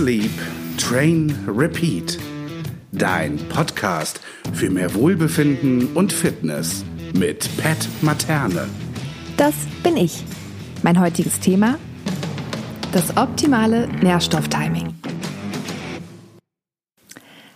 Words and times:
Sleep, 0.00 0.30
Train, 0.78 1.36
Repeat. 1.46 2.18
Dein 2.90 3.36
Podcast 3.50 4.18
für 4.54 4.70
mehr 4.70 4.94
Wohlbefinden 4.94 5.94
und 5.94 6.10
Fitness 6.10 6.86
mit 7.12 7.46
Pat 7.58 7.86
Materne. 8.00 8.66
Das 9.36 9.52
bin 9.82 9.98
ich. 9.98 10.24
Mein 10.82 10.98
heutiges 10.98 11.38
Thema: 11.40 11.78
das 12.92 13.14
optimale 13.18 13.88
Nährstofftiming. 13.88 14.94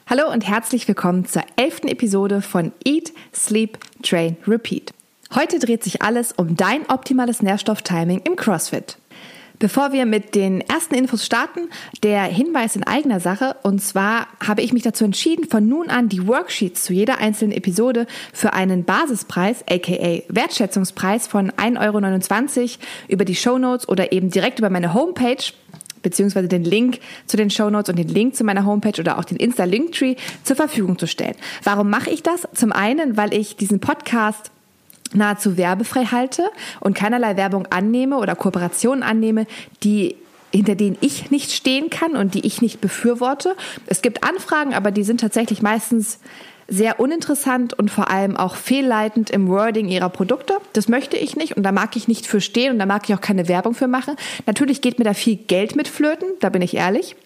Hallo 0.06 0.30
und 0.30 0.46
herzlich 0.46 0.86
willkommen 0.86 1.24
zur 1.24 1.44
elften 1.56 1.88
Episode 1.88 2.42
von 2.42 2.72
Eat, 2.84 3.14
Sleep, 3.34 3.78
Train, 4.02 4.36
Repeat. 4.46 4.92
Heute 5.34 5.58
dreht 5.58 5.82
sich 5.82 6.02
alles 6.02 6.32
um 6.32 6.56
dein 6.56 6.84
optimales 6.90 7.40
Nährstofftiming 7.40 8.20
im 8.26 8.36
CrossFit. 8.36 8.98
Bevor 9.64 9.92
wir 9.92 10.04
mit 10.04 10.34
den 10.34 10.60
ersten 10.60 10.94
Infos 10.94 11.24
starten, 11.24 11.70
der 12.02 12.24
Hinweis 12.24 12.76
in 12.76 12.86
eigener 12.86 13.18
Sache. 13.18 13.56
Und 13.62 13.80
zwar 13.80 14.26
habe 14.46 14.60
ich 14.60 14.74
mich 14.74 14.82
dazu 14.82 15.06
entschieden, 15.06 15.48
von 15.48 15.66
nun 15.66 15.88
an 15.88 16.10
die 16.10 16.26
Worksheets 16.26 16.84
zu 16.84 16.92
jeder 16.92 17.16
einzelnen 17.16 17.52
Episode 17.52 18.06
für 18.34 18.52
einen 18.52 18.84
Basispreis, 18.84 19.64
aka 19.66 20.20
Wertschätzungspreis 20.28 21.26
von 21.26 21.50
1,29 21.50 22.60
Euro 22.60 22.68
über 23.08 23.24
die 23.24 23.34
Show 23.34 23.56
Notes 23.56 23.88
oder 23.88 24.12
eben 24.12 24.28
direkt 24.28 24.58
über 24.58 24.68
meine 24.68 24.92
Homepage 24.92 25.42
beziehungsweise 26.02 26.48
den 26.48 26.64
Link 26.64 26.98
zu 27.24 27.38
den 27.38 27.48
Show 27.48 27.70
Notes 27.70 27.88
und 27.88 27.98
den 27.98 28.08
Link 28.08 28.36
zu 28.36 28.44
meiner 28.44 28.66
Homepage 28.66 29.00
oder 29.00 29.16
auch 29.18 29.24
den 29.24 29.38
Insta-Linktree 29.38 30.16
zur 30.42 30.56
Verfügung 30.56 30.98
zu 30.98 31.06
stellen. 31.06 31.36
Warum 31.62 31.88
mache 31.88 32.10
ich 32.10 32.22
das? 32.22 32.46
Zum 32.52 32.70
einen, 32.70 33.16
weil 33.16 33.32
ich 33.32 33.56
diesen 33.56 33.80
Podcast 33.80 34.50
nahezu 35.14 35.56
werbefrei 35.56 36.06
halte 36.06 36.50
und 36.80 36.94
keinerlei 36.94 37.36
Werbung 37.36 37.66
annehme 37.70 38.16
oder 38.16 38.34
Kooperationen 38.34 39.02
annehme, 39.02 39.46
die 39.82 40.16
hinter 40.52 40.76
denen 40.76 40.96
ich 41.00 41.30
nicht 41.30 41.50
stehen 41.50 41.90
kann 41.90 42.14
und 42.14 42.34
die 42.34 42.46
ich 42.46 42.62
nicht 42.62 42.80
befürworte. 42.80 43.56
Es 43.86 44.02
gibt 44.02 44.22
Anfragen, 44.22 44.72
aber 44.72 44.92
die 44.92 45.02
sind 45.02 45.20
tatsächlich 45.20 45.62
meistens 45.62 46.20
sehr 46.68 47.00
uninteressant 47.00 47.74
und 47.74 47.90
vor 47.90 48.10
allem 48.10 48.36
auch 48.36 48.54
fehlleitend 48.54 49.30
im 49.30 49.48
Wording 49.48 49.88
ihrer 49.88 50.08
Produkte. 50.08 50.54
Das 50.72 50.88
möchte 50.88 51.16
ich 51.16 51.36
nicht 51.36 51.56
und 51.56 51.62
da 51.62 51.72
mag 51.72 51.96
ich 51.96 52.08
nicht 52.08 52.26
für 52.26 52.40
stehen 52.40 52.72
und 52.72 52.78
da 52.78 52.86
mag 52.86 53.02
ich 53.08 53.14
auch 53.14 53.20
keine 53.20 53.48
Werbung 53.48 53.74
für 53.74 53.88
machen. 53.88 54.16
Natürlich 54.46 54.80
geht 54.80 54.98
mir 54.98 55.04
da 55.04 55.14
viel 55.14 55.36
Geld 55.36 55.76
mit 55.76 55.88
flöten, 55.88 56.28
da 56.40 56.48
bin 56.48 56.62
ich 56.62 56.74
ehrlich. 56.74 57.16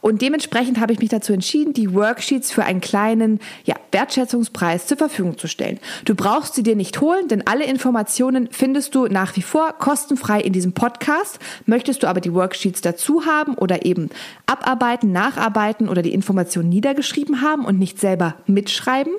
Und 0.00 0.22
dementsprechend 0.22 0.80
habe 0.80 0.92
ich 0.92 0.98
mich 0.98 1.08
dazu 1.08 1.32
entschieden, 1.32 1.72
die 1.72 1.94
Worksheets 1.94 2.52
für 2.52 2.64
einen 2.64 2.80
kleinen 2.80 3.40
ja, 3.64 3.74
Wertschätzungspreis 3.92 4.86
zur 4.86 4.96
Verfügung 4.96 5.38
zu 5.38 5.48
stellen. 5.48 5.78
Du 6.04 6.14
brauchst 6.14 6.54
sie 6.54 6.62
dir 6.62 6.76
nicht 6.76 7.00
holen, 7.00 7.28
denn 7.28 7.46
alle 7.46 7.64
Informationen 7.64 8.48
findest 8.50 8.94
du 8.94 9.06
nach 9.06 9.36
wie 9.36 9.42
vor 9.42 9.72
kostenfrei 9.78 10.40
in 10.40 10.52
diesem 10.52 10.72
Podcast. 10.72 11.38
Möchtest 11.66 12.02
du 12.02 12.06
aber 12.06 12.20
die 12.20 12.34
Worksheets 12.34 12.80
dazu 12.80 13.26
haben 13.26 13.54
oder 13.54 13.84
eben 13.84 14.10
abarbeiten, 14.46 15.12
nacharbeiten 15.12 15.88
oder 15.88 16.02
die 16.02 16.12
Informationen 16.12 16.68
niedergeschrieben 16.68 17.40
haben 17.42 17.64
und 17.64 17.78
nicht 17.78 17.98
selber 17.98 18.36
mitschreiben, 18.46 19.12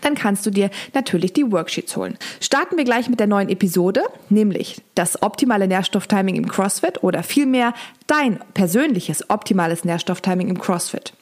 dann 0.00 0.14
kannst 0.14 0.44
du 0.46 0.50
dir 0.50 0.70
natürlich 0.94 1.32
die 1.32 1.50
Worksheets 1.50 1.96
holen. 1.96 2.18
Starten 2.40 2.76
wir 2.76 2.84
gleich 2.84 3.08
mit 3.08 3.20
der 3.20 3.26
neuen 3.26 3.48
Episode, 3.48 4.02
nämlich 4.28 4.82
das 4.98 5.22
optimale 5.22 5.68
Nährstofftiming 5.68 6.34
im 6.34 6.48
CrossFit 6.48 7.04
oder 7.04 7.22
vielmehr 7.22 7.72
dein 8.08 8.40
persönliches 8.52 9.30
optimales 9.30 9.84
Nährstofftiming 9.84 10.48
im 10.48 10.58
CrossFit. 10.58 11.12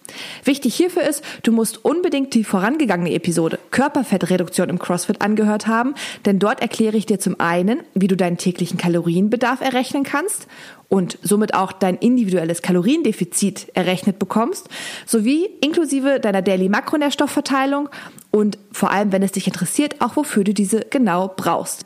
Wichtig 0.45 0.75
hierfür 0.75 1.03
ist, 1.03 1.23
du 1.43 1.53
musst 1.53 1.85
unbedingt 1.85 2.33
die 2.33 2.45
vorangegangene 2.45 3.13
Episode 3.13 3.59
Körperfettreduktion 3.71 4.71
im 4.71 4.79
CrossFit 4.79 5.21
angehört 5.21 5.67
haben, 5.67 5.95
denn 6.25 6.39
dort 6.39 6.63
erkläre 6.63 6.97
ich 6.97 7.05
dir 7.05 7.19
zum 7.19 7.39
einen, 7.39 7.83
wie 7.95 8.09
du 8.09 8.17
deinen 8.17 8.39
täglichen 8.39 8.79
Kalorienbedarf 8.79 9.61
errechnen 9.61 10.05
kannst 10.05 10.47
und 10.89 11.19
somit 11.23 11.53
auch 11.53 11.73
dein 11.73 11.97
individuelles 11.97 12.63
Kaloriendefizit 12.63 13.73
errechnet 13.75 14.19
bekommst, 14.19 14.69
sowie 15.05 15.51
inklusive 15.61 16.21
deiner 16.21 16.41
Daily 16.41 16.69
Makronährstoffverteilung 16.69 17.91
und 18.31 18.59
vor 18.73 18.91
allem, 18.91 19.13
wenn 19.13 19.23
es 19.23 19.33
dich 19.33 19.47
interessiert, 19.47 20.01
auch 20.01 20.17
wofür 20.17 20.45
du 20.45 20.55
diese 20.55 20.81
genau 20.89 21.33
brauchst. 21.37 21.85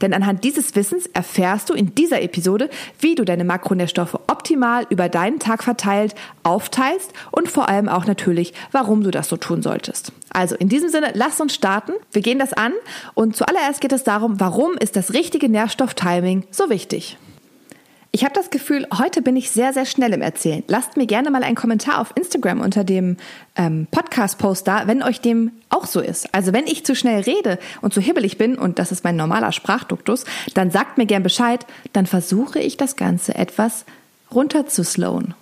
Denn 0.00 0.14
anhand 0.14 0.44
dieses 0.44 0.76
Wissens 0.76 1.06
erfährst 1.06 1.70
du 1.70 1.74
in 1.74 1.94
dieser 1.94 2.22
Episode, 2.22 2.70
wie 3.00 3.14
du 3.14 3.24
deine 3.24 3.44
Makronährstoffe 3.44 4.14
optimal 4.28 4.86
über 4.90 5.08
deinen 5.08 5.38
Tag 5.38 5.64
verteilt 5.64 6.14
aufteilst 6.42 7.12
und 7.30 7.48
vor 7.48 7.68
allem 7.68 7.88
auch 7.88 8.06
natürlich, 8.06 8.54
warum 8.72 9.02
du 9.02 9.10
das 9.10 9.28
so 9.28 9.36
tun 9.36 9.62
solltest. 9.62 10.12
Also 10.30 10.54
in 10.54 10.68
diesem 10.68 10.88
Sinne, 10.88 11.12
lass 11.14 11.40
uns 11.40 11.54
starten. 11.54 11.92
Wir 12.12 12.22
gehen 12.22 12.38
das 12.38 12.52
an 12.52 12.72
und 13.14 13.36
zuallererst 13.36 13.80
geht 13.80 13.92
es 13.92 14.04
darum, 14.04 14.40
warum 14.40 14.72
ist 14.78 14.96
das 14.96 15.12
richtige 15.12 15.48
Nährstofftiming 15.48 16.44
so 16.50 16.70
wichtig? 16.70 17.18
Ich 18.18 18.24
habe 18.24 18.34
das 18.34 18.50
Gefühl, 18.50 18.84
heute 18.98 19.22
bin 19.22 19.36
ich 19.36 19.52
sehr, 19.52 19.72
sehr 19.72 19.86
schnell 19.86 20.12
im 20.12 20.22
Erzählen. 20.22 20.64
Lasst 20.66 20.96
mir 20.96 21.06
gerne 21.06 21.30
mal 21.30 21.44
einen 21.44 21.54
Kommentar 21.54 22.00
auf 22.00 22.12
Instagram 22.16 22.60
unter 22.60 22.82
dem 22.82 23.16
ähm, 23.54 23.86
Podcast-Post 23.92 24.66
da, 24.66 24.88
wenn 24.88 25.04
euch 25.04 25.20
dem 25.20 25.52
auch 25.68 25.86
so 25.86 26.00
ist. 26.00 26.34
Also 26.34 26.52
wenn 26.52 26.66
ich 26.66 26.84
zu 26.84 26.96
schnell 26.96 27.20
rede 27.20 27.60
und 27.80 27.94
zu 27.94 28.00
hibbelig 28.00 28.36
bin, 28.36 28.58
und 28.58 28.80
das 28.80 28.90
ist 28.90 29.04
mein 29.04 29.14
normaler 29.14 29.52
Sprachduktus, 29.52 30.24
dann 30.54 30.72
sagt 30.72 30.98
mir 30.98 31.06
gern 31.06 31.22
Bescheid, 31.22 31.64
dann 31.92 32.06
versuche 32.06 32.58
ich 32.58 32.76
das 32.76 32.96
Ganze 32.96 33.36
etwas 33.36 33.84
runter 34.34 34.66
zu 34.66 34.82
slowen. 34.82 35.34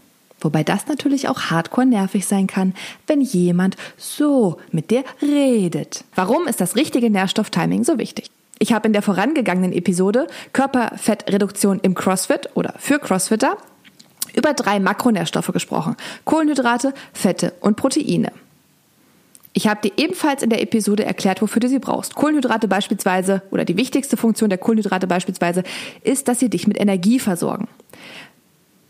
Wobei 0.43 0.63
das 0.63 0.87
natürlich 0.87 1.31
auch 1.31 1.45
hardcore 1.45 1.87
nervig 1.87 2.27
sein 2.27 2.47
kann, 2.47 2.75
wenn 3.07 3.23
jemand 3.23 3.79
so 3.97 4.59
mit 4.71 4.91
dir 4.91 5.03
redet. 5.23 6.05
Warum 6.15 6.47
ist 6.47 6.61
das 6.61 6.77
richtige 6.77 7.09
Nährstofftiming 7.09 7.85
so 7.85 7.97
wichtig? 7.97 8.31
Ich 8.59 8.73
habe 8.73 8.87
in 8.87 8.93
der 8.93 9.03
vorangegangenen 9.03 9.73
Episode 9.73 10.27
Körperfettreduktion 10.53 11.81
im 11.81 11.95
CrossFit 11.95 12.51
oder 12.55 12.75
für 12.79 12.99
CrossFitter 12.99 13.57
über 14.35 14.55
drei 14.55 14.81
Makronährstoffe 14.81 15.53
gesprochen. 15.53 15.97
Kohlenhydrate, 16.25 16.95
Fette 17.13 17.53
und 17.61 17.77
Proteine. 17.77 18.33
Ich 19.53 19.67
habe 19.67 19.81
dir 19.89 19.93
ebenfalls 19.97 20.43
in 20.43 20.51
der 20.51 20.61
Episode 20.61 21.07
erklärt, 21.07 21.41
wofür 21.41 21.61
du 21.61 21.69
sie 21.69 21.79
brauchst. 21.79 22.15
Kohlenhydrate 22.15 22.69
beispielsweise 22.69 23.41
oder 23.51 23.65
die 23.65 23.79
wichtigste 23.79 24.19
Funktion 24.19 24.51
der 24.51 24.59
Kohlenhydrate 24.59 25.07
beispielsweise 25.07 25.63
ist, 26.03 26.29
dass 26.29 26.41
sie 26.41 26.51
dich 26.51 26.67
mit 26.67 26.79
Energie 26.79 27.19
versorgen. 27.19 27.67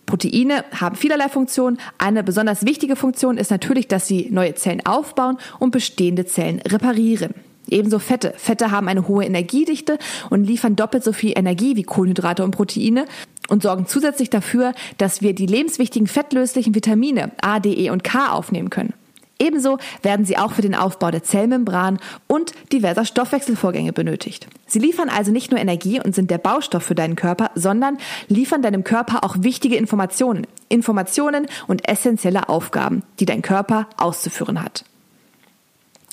Proteine 0.07 0.65
haben 0.73 0.97
vielerlei 0.97 1.29
Funktionen. 1.29 1.79
Eine 1.99 2.25
besonders 2.25 2.67
wichtige 2.67 2.97
Funktion 2.97 3.39
ist 3.39 3.53
natürlich, 3.53 3.87
dass 3.87 4.09
sie 4.09 4.29
neue 4.31 4.55
Zellen 4.55 4.85
aufbauen 4.85 5.39
und 5.61 5.71
bestehende 5.71 6.27
Zellen 6.27 6.61
reparieren. 6.61 7.46
Ebenso 7.69 7.99
Fette. 7.99 8.35
Fette 8.37 8.71
haben 8.71 8.89
eine 8.89 9.09
hohe 9.09 9.25
Energiedichte 9.25 9.99
und 10.31 10.45
liefern 10.45 10.77
doppelt 10.77 11.05
so 11.05 11.13
viel 11.13 11.33
Energie 11.37 11.77
wie 11.77 11.83
Kohlenhydrate 11.83 12.45
und 12.45 12.53
Proteine 12.53 13.07
und 13.49 13.63
sorgen 13.63 13.87
zusätzlich 13.87 14.31
dafür, 14.31 14.73
dass 14.99 15.23
wir 15.23 15.35
die 15.35 15.47
lebenswichtigen 15.47 16.07
fettlöslichen 16.07 16.75
Vitamine 16.75 17.33
A, 17.41 17.61
D, 17.61 17.73
E 17.73 17.91
und 17.91 18.05
K 18.05 18.33
aufnehmen 18.33 18.71
können. 18.71 18.95
Ebenso 19.39 19.77
werden 20.03 20.25
sie 20.25 20.39
auch 20.39 20.53
für 20.53 20.63
den 20.63 20.75
Aufbau 20.75 21.11
der 21.11 21.23
Zellmembran 21.23 21.99
und 22.27 22.53
diverser 22.73 23.05
Stoffwechselvorgänge 23.05 23.93
benötigt. 23.93 24.49
Sie 24.67 24.79
liefern 24.79 25.11
also 25.11 25.31
nicht 25.31 25.51
nur 25.51 25.61
Energie 25.61 26.01
und 26.01 26.15
sind 26.15 26.31
der 26.31 26.39
Baustoff 26.39 26.85
für 26.85 26.95
deinen 26.95 27.17
Körper, 27.17 27.51
sondern 27.55 27.99
liefern 28.29 28.63
deinem 28.63 28.83
Körper 28.83 29.25
auch 29.25 29.37
wichtige 29.41 29.77
Informationen. 29.77 30.47
Informationen 30.69 31.47
und 31.67 31.87
essentielle 31.87 32.49
Aufgaben, 32.49 33.03
die 33.21 33.27
dein 33.27 33.43
Körper 33.43 33.89
auszuführen 33.99 34.63
hat. 34.63 34.85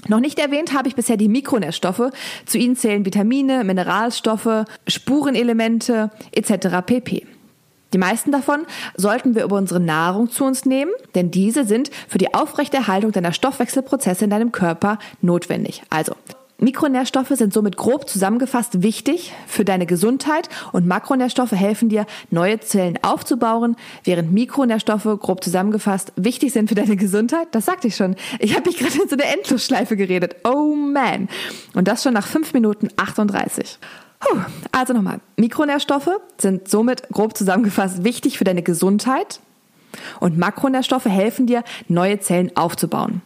Noch 0.08 0.20
nicht 0.20 0.40
erwähnt 0.40 0.74
habe 0.74 0.88
ich 0.88 0.96
bisher 0.96 1.18
die 1.18 1.30
Mikronährstoffe. 1.30 2.12
Zu 2.46 2.58
ihnen 2.58 2.76
zählen 2.76 3.06
Vitamine, 3.06 3.64
Mineralstoffe, 3.64 4.66
Spurenelemente 4.88 6.12
etc. 6.32 6.86
pp. 6.86 7.26
Die 7.94 7.98
meisten 8.00 8.32
davon 8.32 8.66
sollten 8.96 9.36
wir 9.36 9.44
über 9.44 9.56
unsere 9.56 9.80
Nahrung 9.80 10.30
zu 10.30 10.46
uns 10.46 10.66
nehmen, 10.66 10.92
denn 11.14 11.30
diese 11.30 11.64
sind 11.64 11.92
für 12.08 12.18
die 12.18 12.34
Aufrechterhaltung 12.34 13.12
deiner 13.12 13.34
Stoffwechselprozesse 13.34 14.24
in 14.24 14.32
deinem 14.32 14.52
Körper 14.52 14.98
notwendig. 15.22 15.84
Also 15.92 16.16
Mikronährstoffe 16.64 17.34
sind 17.36 17.54
somit 17.54 17.76
grob 17.76 18.08
zusammengefasst 18.08 18.82
wichtig 18.82 19.34
für 19.48 19.66
deine 19.66 19.86
Gesundheit 19.86 20.48
und 20.72 20.88
Makronährstoffe 20.88 21.52
helfen 21.52 21.90
dir, 21.90 22.06
neue 22.32 22.62
Zellen 22.62 22.98
aufzubauen, 23.02 23.76
während 24.06 24.32
Mikronährstoffe 24.32 25.20
grob 25.20 25.44
zusammengefasst 25.44 26.14
wichtig 26.16 26.54
sind 26.54 26.70
für 26.70 26.76
deine 26.76 26.96
Gesundheit. 26.96 27.50
Das 27.52 27.66
sagte 27.66 27.90
ich 27.90 27.98
schon. 27.98 28.16
Ich 28.40 28.56
habe 28.56 28.70
mich 28.70 28.78
gerade 28.78 28.94
in 28.94 29.10
so 29.10 29.16
eine 29.16 29.26
Endlosschleife 29.26 29.98
geredet. 29.98 30.38
Oh 30.46 30.74
man. 30.74 31.28
Und 31.74 31.90
das 31.90 32.02
schon 32.02 32.14
nach 32.14 32.26
5 32.26 32.54
Minuten 32.54 32.88
38. 32.96 33.78
Puh. 34.22 34.40
Also 34.72 34.94
nochmal. 34.94 35.20
Mikronährstoffe 35.36 36.12
sind 36.38 36.70
somit 36.70 37.10
grob 37.10 37.36
zusammengefasst 37.36 38.06
wichtig 38.06 38.38
für 38.38 38.46
deine 38.46 38.64
Gesundheit 38.64 39.42
und 40.22 40.38
Makronährstoffe 40.38 41.06
helfen 41.06 41.46
dir, 41.46 41.66
neue 41.90 42.22
Zellen 42.22 42.56
aufzubauen. 42.56 43.22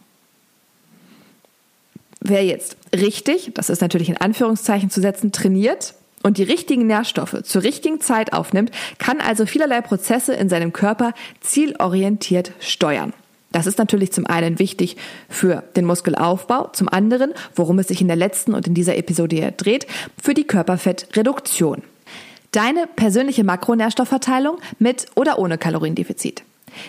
Wer 2.20 2.44
jetzt 2.44 2.76
richtig, 2.94 3.52
das 3.54 3.70
ist 3.70 3.80
natürlich 3.80 4.08
in 4.08 4.16
Anführungszeichen 4.16 4.90
zu 4.90 5.00
setzen, 5.00 5.32
trainiert 5.32 5.94
und 6.22 6.38
die 6.38 6.42
richtigen 6.42 6.86
Nährstoffe 6.86 7.42
zur 7.42 7.62
richtigen 7.62 8.00
Zeit 8.00 8.32
aufnimmt, 8.32 8.70
kann 8.98 9.20
also 9.20 9.46
vielerlei 9.46 9.80
Prozesse 9.80 10.34
in 10.34 10.48
seinem 10.48 10.72
Körper 10.72 11.12
zielorientiert 11.40 12.52
steuern. 12.60 13.12
Das 13.50 13.66
ist 13.66 13.78
natürlich 13.78 14.12
zum 14.12 14.26
einen 14.26 14.58
wichtig 14.58 14.96
für 15.28 15.62
den 15.74 15.86
Muskelaufbau, 15.86 16.68
zum 16.72 16.88
anderen, 16.88 17.32
worum 17.54 17.78
es 17.78 17.88
sich 17.88 18.00
in 18.02 18.08
der 18.08 18.16
letzten 18.16 18.52
und 18.52 18.66
in 18.66 18.74
dieser 18.74 18.96
Episode 18.96 19.54
dreht, 19.56 19.86
für 20.22 20.34
die 20.34 20.44
Körperfettreduktion. 20.44 21.82
Deine 22.52 22.86
persönliche 22.86 23.44
Makronährstoffverteilung 23.44 24.58
mit 24.78 25.06
oder 25.14 25.38
ohne 25.38 25.56
Kaloriendefizit. 25.56 26.42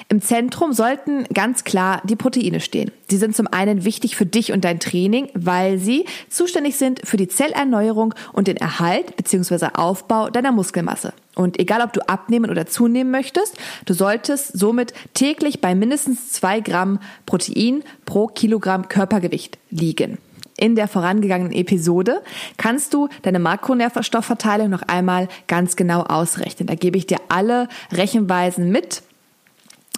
Im 0.10 0.22
Zentrum 0.22 0.74
sollten 0.74 1.26
ganz 1.34 1.64
klar 1.64 2.02
die 2.06 2.16
Proteine 2.16 2.60
stehen. 2.60 2.92
Sie 3.10 3.18
sind 3.18 3.36
zum 3.36 3.48
einen 3.48 3.86
wichtig 3.86 4.16
für 4.16 4.26
dich 4.26 4.52
und 4.52 4.64
dein 4.64 4.80
Training, 4.80 5.30
weil 5.34 5.78
sie 5.78 6.06
zuständig 6.30 6.78
sind 6.78 7.02
für 7.06 7.18
die 7.18 7.28
Zellerneuerung 7.28 8.14
und 8.34 8.48
den 8.48 8.58
Erhalt 8.58 9.16
bzw. 9.16 9.70
Aufbau 9.74 10.30
deiner 10.30 10.52
Muskelmasse. 10.52 11.14
Und 11.36 11.60
egal, 11.60 11.82
ob 11.82 11.94
du 11.94 12.08
abnehmen 12.08 12.52
oder 12.52 12.66
zunehmen 12.66 13.12
möchtest, 13.12 13.58
du 13.86 13.94
solltest 13.94 14.58
somit 14.58 14.94
täglich 15.14 15.62
bei 15.62 15.74
mindestens 15.74 16.32
zwei 16.32 16.60
Gramm 16.60 17.00
Protein 17.26 17.84
pro 18.06 18.28
Kilogramm 18.28 18.90
Körpergewicht 18.90 19.58
liegen. 19.70 20.18
In 20.60 20.76
der 20.76 20.90
vorangegangenen 20.90 21.54
Episode 21.54 22.22
kannst 22.58 22.94
du 22.94 23.08
deine 23.22 23.40
Makronährstoffverteilung 23.40 24.70
noch 24.70 24.82
einmal 24.82 25.30
ganz 25.48 25.78
genau 25.78 26.02
ausrechnen. 26.02 26.68
Da 26.68 26.76
gebe 26.76 26.98
ich 26.98 27.08
dir 27.08 27.20
alle 27.30 27.70
Rechenweisen 27.94 28.70
mit 28.70 29.02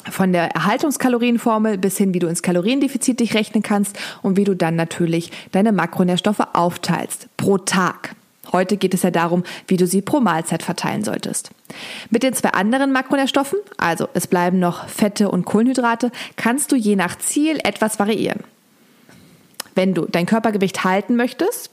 von 0.09 0.33
der 0.33 0.55
Erhaltungskalorienformel 0.55 1.77
bis 1.77 1.97
hin, 1.97 2.13
wie 2.13 2.19
du 2.19 2.27
ins 2.27 2.41
Kaloriendefizit 2.41 3.19
dich 3.19 3.33
rechnen 3.33 3.63
kannst 3.63 3.97
und 4.21 4.37
wie 4.37 4.43
du 4.43 4.55
dann 4.55 4.75
natürlich 4.75 5.31
deine 5.51 5.71
Makronährstoffe 5.71 6.41
aufteilst 6.53 7.27
pro 7.37 7.57
Tag. 7.57 8.15
Heute 8.51 8.75
geht 8.75 8.93
es 8.93 9.03
ja 9.03 9.11
darum, 9.11 9.43
wie 9.67 9.77
du 9.77 9.87
sie 9.87 10.01
pro 10.01 10.19
Mahlzeit 10.19 10.63
verteilen 10.63 11.03
solltest. 11.03 11.51
Mit 12.09 12.23
den 12.23 12.33
zwei 12.33 12.49
anderen 12.49 12.91
Makronährstoffen, 12.91 13.59
also 13.77 14.09
es 14.13 14.27
bleiben 14.27 14.59
noch 14.59 14.87
Fette 14.87 15.29
und 15.29 15.45
Kohlenhydrate, 15.45 16.11
kannst 16.35 16.71
du 16.71 16.75
je 16.75 16.95
nach 16.95 17.17
Ziel 17.17 17.59
etwas 17.63 17.99
variieren. 17.99 18.41
Wenn 19.75 19.93
du 19.93 20.05
dein 20.05 20.25
Körpergewicht 20.25 20.83
halten 20.83 21.15
möchtest, 21.15 21.69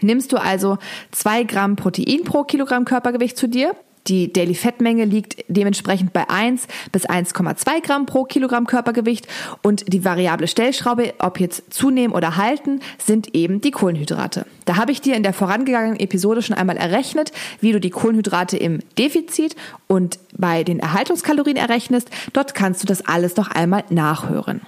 nimmst 0.00 0.32
du 0.32 0.38
also 0.38 0.78
zwei 1.12 1.44
Gramm 1.44 1.76
Protein 1.76 2.24
pro 2.24 2.42
Kilogramm 2.42 2.84
Körpergewicht 2.84 3.36
zu 3.36 3.48
dir 3.48 3.76
die 4.06 4.32
Daily 4.32 4.54
Fettmenge 4.54 5.04
liegt 5.04 5.44
dementsprechend 5.48 6.12
bei 6.12 6.28
1 6.28 6.66
bis 6.92 7.08
1,2 7.08 7.80
Gramm 7.82 8.06
pro 8.06 8.24
Kilogramm 8.24 8.66
Körpergewicht 8.66 9.26
und 9.62 9.92
die 9.92 10.04
variable 10.04 10.46
Stellschraube, 10.46 11.14
ob 11.18 11.40
jetzt 11.40 11.72
zunehmen 11.72 12.14
oder 12.14 12.36
halten, 12.36 12.80
sind 12.98 13.34
eben 13.34 13.60
die 13.60 13.70
Kohlenhydrate. 13.70 14.46
Da 14.66 14.76
habe 14.76 14.92
ich 14.92 15.00
dir 15.00 15.16
in 15.16 15.22
der 15.22 15.32
vorangegangenen 15.32 15.98
Episode 15.98 16.42
schon 16.42 16.56
einmal 16.56 16.76
errechnet, 16.76 17.32
wie 17.60 17.72
du 17.72 17.80
die 17.80 17.90
Kohlenhydrate 17.90 18.58
im 18.58 18.80
Defizit 18.98 19.56
und 19.86 20.18
bei 20.36 20.64
den 20.64 20.80
Erhaltungskalorien 20.80 21.56
errechnest. 21.56 22.10
Dort 22.32 22.54
kannst 22.54 22.82
du 22.82 22.86
das 22.86 23.06
alles 23.06 23.36
noch 23.36 23.50
einmal 23.50 23.84
nachhören. 23.88 24.60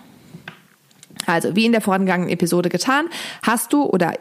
Also, 1.27 1.57
wie 1.57 1.67
in 1.67 1.73
der 1.73 1.81
vorangegangenen 1.81 2.31
Episode 2.31 2.69
getan, 2.69 3.07
hast 3.43 3.73
du 3.73 3.83
oder 3.83 4.15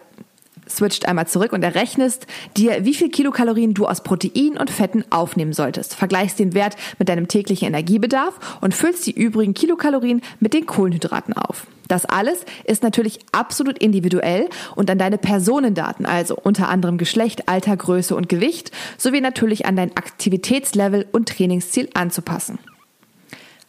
switcht 0.76 1.08
einmal 1.08 1.28
zurück 1.28 1.54
und 1.54 1.64
errechnest 1.64 2.28
dir, 2.58 2.86
wie 2.86 2.94
viel 2.94 3.10
Kilokalorien 3.10 3.74
du 3.74 3.88
aus 3.88 4.04
Protein 4.04 4.58
und 4.58 4.70
Fetten 4.70 5.04
aufnehmen 5.10 5.54
solltest. 5.54 5.96
Vergleichst 5.96 6.40
den 6.40 6.54
Wert 6.54 6.76
mit 7.00 7.10
deinem 7.10 7.28
täglichen 7.28 7.68
Energiebedarf 7.68 8.60
und 8.62 8.74
füllst 8.74 9.08
die 9.08 9.12
übrigen 9.12 9.54
Kilokalorien 9.54 10.22
mit 10.40 10.54
den 10.54 10.66
Kohlenhydraten 10.66 11.34
auf. 11.36 11.68
Das 11.88 12.06
alles 12.06 12.46
ist 12.64 12.84
natürlich 12.84 13.20
absolut 13.32 13.78
individuell 13.78 14.50
und 14.76 14.90
an 14.90 14.98
deine 14.98 15.18
Personendaten, 15.18 16.06
also 16.06 16.36
unter 16.36 16.70
anderem 16.70 16.98
Geschlecht, 16.98 17.48
Alter, 17.48 17.78
Größe 17.78 18.16
und 18.16 18.28
Gewicht, 18.28 18.72
sowie 18.98 19.22
natürlich 19.22 19.66
an 19.66 19.76
dein 19.76 19.96
Aktivitätslevel 19.96 21.06
und 21.12 21.30
Trainingsziel 21.30 21.90
anzupassen. 21.94 22.60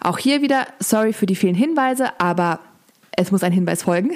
Auch 0.01 0.19
hier 0.19 0.43
wieder, 0.43 0.67
sorry 0.79 1.13
für 1.13 1.27
die 1.27 1.37
vielen 1.37 1.55
Hinweise, 1.55 2.21
aber 2.21 2.61
es 3.17 3.33
muss 3.33 3.43
ein 3.43 3.53
Hinweis 3.53 3.83
folgen, 3.83 4.13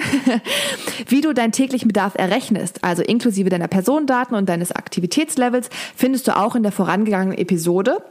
wie 1.07 1.21
du 1.21 1.33
deinen 1.33 1.51
täglichen 1.51 1.87
Bedarf 1.87 2.13
errechnest, 2.15 2.83
also 2.83 3.01
inklusive 3.01 3.49
deiner 3.49 3.67
Personendaten 3.67 4.35
und 4.35 4.47
deines 4.47 4.71
Aktivitätslevels, 4.71 5.69
findest 5.95 6.27
du 6.27 6.37
auch 6.37 6.55
in 6.55 6.63
der 6.63 6.71
vorangegangenen 6.71 7.37
Episode 7.37 8.03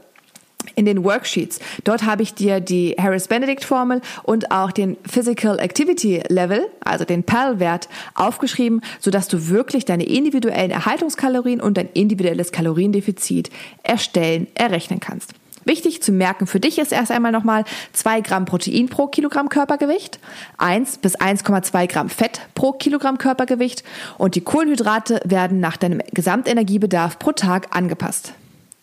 in 0.75 0.85
den 0.85 1.05
Worksheets. 1.05 1.59
Dort 1.85 2.05
habe 2.05 2.23
ich 2.23 2.35
dir 2.35 2.61
die 2.61 2.95
Harris-Benedict-Formel 2.99 4.03
und 4.23 4.51
auch 4.51 4.73
den 4.73 4.97
Physical 5.07 5.59
Activity 5.59 6.23
Level, 6.29 6.69
also 6.81 7.05
den 7.05 7.23
PAL-Wert, 7.23 7.89
aufgeschrieben, 8.15 8.83
sodass 8.99 9.29
du 9.29 9.49
wirklich 9.49 9.85
deine 9.85 10.05
individuellen 10.05 10.71
Erhaltungskalorien 10.71 11.61
und 11.61 11.77
dein 11.77 11.89
individuelles 11.93 12.53
Kaloriendefizit 12.53 13.51
erstellen, 13.83 14.49
errechnen 14.55 15.01
kannst. 15.01 15.35
Wichtig 15.65 16.03
zu 16.03 16.13
merken 16.13 16.47
für 16.47 16.61
dich 16.61 16.79
ist 16.79 16.93
erst 16.93 17.11
einmal 17.11 17.33
nochmal 17.33 17.65
2 17.93 18.23
Gramm 18.23 18.45
Protein 18.47 18.89
pro 18.89 19.07
Kilogramm 19.07 19.49
Körpergewicht, 19.49 20.19
1 20.59 20.99
bis 20.99 21.19
1,2 21.19 21.87
Gramm 21.87 22.09
Fett 22.09 22.41
pro 22.55 22.73
Kilogramm 22.73 23.19
Körpergewicht 23.19 23.85
und 24.17 24.35
die 24.35 24.41
Kohlenhydrate 24.41 25.21
werden 25.25 25.61
nach 25.61 25.77
deinem 25.77 26.01
Gesamtenergiebedarf 26.13 27.19
pro 27.19 27.33
Tag 27.33 27.77
angepasst. 27.77 28.33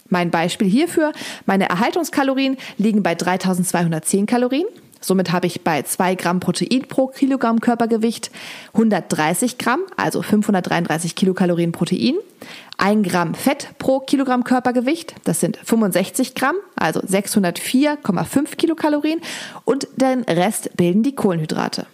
Mein 0.10 0.32
Beispiel 0.32 0.70
hierfür, 0.70 1.12
meine 1.46 1.68
Erhaltungskalorien 1.68 2.58
liegen 2.78 3.04
bei 3.04 3.16
3210 3.16 4.26
Kalorien. 4.26 4.68
Somit 5.08 5.32
habe 5.32 5.48
ich 5.48 5.62
bei 5.62 5.84
2 5.84 6.16
Gramm 6.16 6.42
Protein 6.42 6.82
pro 6.82 7.08
Kilogramm 7.08 7.62
Körpergewicht 7.62 8.30
130 8.74 9.58
Gramm, 9.58 9.80
also 9.96 10.22
533 10.22 11.16
Kilokalorien 11.16 11.72
Protein, 11.72 12.16
1 12.78 13.08
Gramm 13.08 13.34
Fett 13.34 13.70
pro 13.80 14.02
Kilogramm 14.02 14.44
Körpergewicht, 14.44 15.16
das 15.24 15.40
sind 15.40 15.60
65 15.64 16.36
Gramm, 16.36 16.58
also 16.76 17.00
604,5 17.00 18.58
Kilokalorien 18.58 19.22
und 19.64 19.88
den 19.96 20.24
Rest 20.24 20.76
bilden 20.76 21.04
die 21.04 21.16
Kohlenhydrate. 21.16 21.86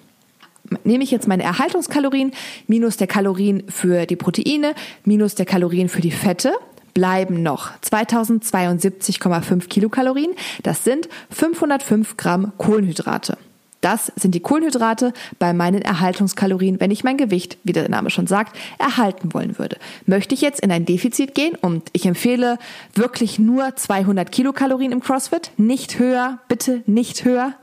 Nehme 0.83 1.04
ich 1.04 1.12
jetzt 1.12 1.27
meine 1.27 1.44
Erhaltungskalorien 1.44 2.31
minus 2.65 2.98
der 2.98 3.06
Kalorien 3.06 3.69
für 3.69 4.07
die 4.07 4.15
Proteine 4.15 4.74
minus 5.06 5.36
der 5.36 5.45
Kalorien 5.45 5.88
für 5.88 6.01
die 6.01 6.10
Fette, 6.10 6.56
bleiben 6.93 7.43
noch 7.43 7.71
2072,5 7.81 9.67
Kilokalorien. 9.67 10.31
Das 10.63 10.83
sind 10.83 11.09
505 11.31 12.17
Gramm 12.17 12.53
Kohlenhydrate. 12.57 13.37
Das 13.83 14.11
sind 14.15 14.33
die 14.33 14.39
Kohlenhydrate 14.39 15.13
bei 15.39 15.51
meinen 15.51 15.81
Erhaltungskalorien, 15.81 16.79
wenn 16.79 16.89
ich 16.89 17.03
mein 17.03 17.17
Gewicht, 17.17 17.57
wie 17.65 17.73
der 17.73 17.89
Name 17.89 18.09
schon 18.09 18.27
sagt, 18.27 18.57
erhalten 18.79 19.33
wollen 19.33 19.59
würde. 19.59 19.75
Möchte 20.05 20.33
ich 20.33 20.41
jetzt 20.41 20.61
in 20.61 20.71
ein 20.71 20.85
Defizit 20.85 21.35
gehen 21.35 21.55
und 21.55 21.89
ich 21.91 22.05
empfehle 22.05 22.59
wirklich 22.95 23.39
nur 23.39 23.75
200 23.75 24.31
Kilokalorien 24.31 24.93
im 24.93 25.01
CrossFit, 25.01 25.51
nicht 25.57 25.99
höher, 25.99 26.39
bitte 26.47 26.81
nicht 26.85 27.25
höher, 27.25 27.55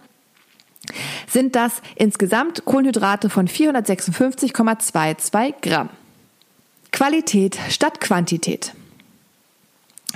sind 1.26 1.56
das 1.56 1.80
insgesamt 1.96 2.66
Kohlenhydrate 2.66 3.30
von 3.30 3.48
456,22 3.48 5.54
Gramm. 5.62 5.88
Qualität 6.92 7.56
statt 7.70 7.98
Quantität. 8.00 8.74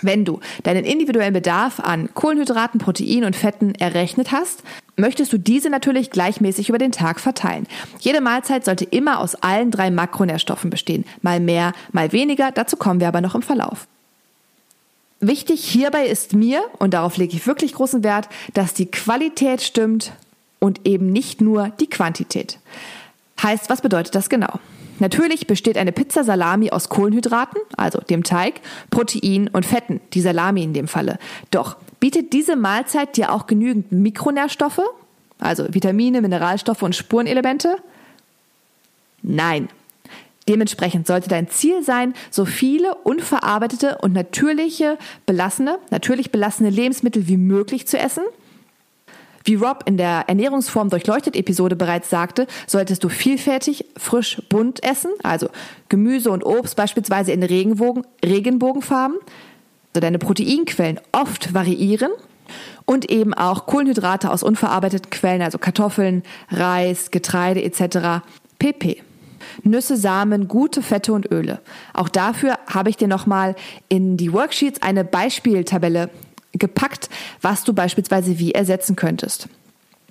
Wenn 0.03 0.25
du 0.25 0.41
deinen 0.63 0.85
individuellen 0.85 1.33
Bedarf 1.33 1.81
an 1.81 2.09
Kohlenhydraten, 2.15 2.81
Protein 2.81 3.25
und 3.25 3.37
Fetten 3.37 3.75
errechnet 3.75 4.33
hast, 4.33 4.63
möchtest 4.97 5.33
du 5.33 5.39
diese 5.39 5.71
natürlich 5.71 6.11
gleichmäßig 6.11 6.69
über 6.69 6.79
den 6.79 6.93
Tag 6.93 7.21
verteilen. 7.21 7.67
Jede 8.01 8.21
Mahlzeit 8.21 8.65
sollte 8.65 8.85
immer 8.85 9.21
aus 9.21 9.35
allen 9.37 9.71
drei 9.71 9.91
Makronährstoffen 9.91 10.71
bestehen. 10.71 11.05
Mal 11.23 11.41
mehr, 11.41 11.73
mal 11.93 12.13
weniger, 12.13 12.51
dazu 12.51 12.77
kommen 12.77 13.01
wir 13.01 13.09
aber 13.09 13.21
noch 13.21 13.35
im 13.35 13.43
Verlauf. 13.43 13.87
Wichtig 15.21 15.65
hierbei 15.65 16.07
ist 16.07 16.35
mir, 16.35 16.63
und 16.79 16.93
darauf 16.93 17.17
lege 17.17 17.37
ich 17.37 17.47
wirklich 17.47 17.73
großen 17.73 18.05
Wert, 18.05 18.29
dass 18.53 18.75
die 18.75 18.91
Qualität 18.91 19.63
stimmt 19.63 20.13
und 20.59 20.87
eben 20.87 21.13
nicht 21.13 21.41
nur 21.41 21.71
die 21.81 21.89
Quantität. 21.89 22.59
Heißt, 23.43 23.71
was 23.71 23.81
bedeutet 23.81 24.15
das 24.15 24.29
genau? 24.29 24.59
Natürlich 25.01 25.47
besteht 25.47 25.77
eine 25.77 25.93
Pizza 25.93 26.25
Salami 26.25 26.71
aus 26.71 26.89
Kohlenhydraten, 26.89 27.61
also 27.77 28.01
dem 28.01 28.23
Teig, 28.23 28.61
Protein 28.91 29.49
und 29.49 29.67
Fetten, 29.67 30.01
die 30.13 30.21
Salami 30.21 30.63
in 30.63 30.73
dem 30.73 30.89
Falle. 30.89 31.19
Doch 31.51 31.77
bietet 32.01 32.33
diese 32.33 32.57
Mahlzeit 32.57 33.17
dir 33.17 33.33
auch 33.33 33.47
genügend 33.47 33.91
Mikronährstoffe, 33.93 34.83
also 35.39 35.67
Vitamine, 35.73 36.21
Mineralstoffe 36.21 36.83
und 36.83 36.95
Spurenelemente? 36.95 37.77
Nein. 39.23 39.69
Dementsprechend 40.47 41.07
sollte 41.07 41.31
dein 41.31 41.49
Ziel 41.49 41.83
sein, 41.83 42.13
so 42.31 42.45
viele 42.45 42.95
unverarbeitete 42.97 43.97
und 44.03 44.13
natürliche 44.13 44.99
belassene, 45.25 45.79
natürlich 45.91 46.31
belassene 46.31 46.69
Lebensmittel 46.69 47.29
wie 47.29 47.39
möglich 47.39 47.87
zu 47.87 47.99
essen– 47.99 48.25
wie 49.45 49.57
Rob 49.57 49.85
in 49.87 49.97
der 49.97 50.25
Ernährungsform 50.27 50.89
durchleuchtet 50.89 51.37
Episode 51.37 51.77
bereits 51.77 52.11
sagte, 52.11 52.47
solltest 52.67 53.05
du 53.05 53.09
vielfältig, 53.09 53.85
frisch, 53.97 54.41
bunt 54.49 54.83
essen, 54.83 55.11
also 55.23 55.49
Gemüse 55.89 56.31
und 56.31 56.45
Obst 56.45 56.77
beispielsweise 56.77 57.33
in 57.33 57.43
Regenbogen, 57.43 58.05
Regenbogenfarben, 58.25 59.19
so 59.93 60.01
deine 60.01 60.19
Proteinquellen 60.19 60.99
oft 61.13 61.53
variieren 61.53 62.11
und 62.87 63.11
eben 63.11 63.35
auch 63.35 63.67
Kohlenhydrate 63.67 64.31
aus 64.31 64.43
unverarbeiteten 64.43 65.11
Quellen, 65.11 65.43
also 65.43 65.59
Kartoffeln, 65.59 66.23
Reis, 66.51 67.11
Getreide 67.11 67.63
etc. 67.63 68.25
pp. 68.59 69.03
Nüsse, 69.63 69.97
Samen, 69.97 70.49
gute 70.49 70.83
Fette 70.83 71.13
und 71.13 71.31
Öle. 71.31 71.61
Auch 71.93 72.09
dafür 72.09 72.59
habe 72.67 72.89
ich 72.89 72.97
dir 72.97 73.09
nochmal 73.09 73.55
in 73.89 74.17
die 74.17 74.33
Worksheets 74.33 74.83
eine 74.83 75.05
Beispieltabelle 75.05 76.09
gepackt, 76.59 77.09
was 77.41 77.65
du 77.65 77.73
beispielsweise 77.73 78.39
wie 78.39 78.53
ersetzen 78.53 78.97
könntest. 78.97 79.49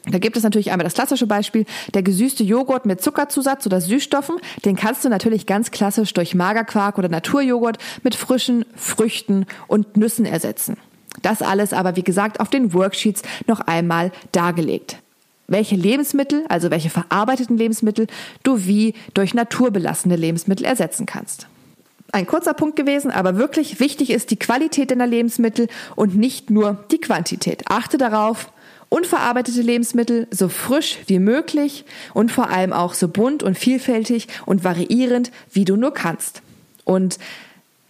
Da 0.05 0.19
gibt 0.19 0.35
es 0.35 0.43
natürlich 0.43 0.71
einmal 0.71 0.83
das 0.83 0.95
klassische 0.95 1.27
Beispiel, 1.27 1.65
der 1.93 2.03
gesüßte 2.03 2.43
Joghurt 2.43 2.85
mit 2.85 3.01
Zuckerzusatz 3.01 3.65
oder 3.65 3.79
Süßstoffen. 3.79 4.35
Den 4.65 4.75
kannst 4.75 5.05
du 5.05 5.09
natürlich 5.09 5.45
ganz 5.45 5.71
klassisch 5.71 6.13
durch 6.13 6.35
Magerquark 6.35 6.97
oder 6.97 7.07
Naturjoghurt 7.07 7.77
mit 8.03 8.15
frischen 8.15 8.65
Früchten 8.75 9.45
und 9.67 9.95
Nüssen 9.95 10.25
ersetzen. 10.25 10.75
Das 11.21 11.41
alles 11.41 11.71
aber, 11.71 11.95
wie 11.95 12.03
gesagt, 12.03 12.41
auf 12.41 12.49
den 12.49 12.73
Worksheets 12.73 13.21
noch 13.47 13.61
einmal 13.61 14.11
dargelegt. 14.33 14.97
Welche 15.47 15.75
Lebensmittel, 15.75 16.45
also 16.49 16.69
welche 16.69 16.89
verarbeiteten 16.89 17.57
Lebensmittel, 17.57 18.07
du 18.43 18.65
wie 18.65 18.95
durch 19.13 19.33
naturbelassene 19.33 20.15
Lebensmittel 20.15 20.65
ersetzen 20.65 21.05
kannst. 21.05 21.47
Ein 22.13 22.27
kurzer 22.27 22.53
Punkt 22.53 22.75
gewesen, 22.75 23.09
aber 23.09 23.37
wirklich 23.37 23.79
wichtig 23.79 24.11
ist 24.11 24.29
die 24.29 24.37
Qualität 24.37 24.91
deiner 24.91 25.07
Lebensmittel 25.07 25.67
und 25.95 26.15
nicht 26.15 26.51
nur 26.51 26.85
die 26.91 26.99
Quantität. 26.99 27.63
Achte 27.65 27.97
darauf, 27.97 28.51
unverarbeitete 28.89 29.63
Lebensmittel 29.63 30.27
so 30.29 30.47
frisch 30.47 30.99
wie 31.07 31.17
möglich 31.17 31.85
und 32.13 32.31
vor 32.31 32.51
allem 32.51 32.71
auch 32.71 32.93
so 32.93 33.07
bunt 33.07 33.41
und 33.41 33.57
vielfältig 33.57 34.27
und 34.45 34.63
variierend, 34.63 35.31
wie 35.51 35.65
du 35.65 35.75
nur 35.75 35.91
kannst. 35.91 36.43
Und 36.83 37.17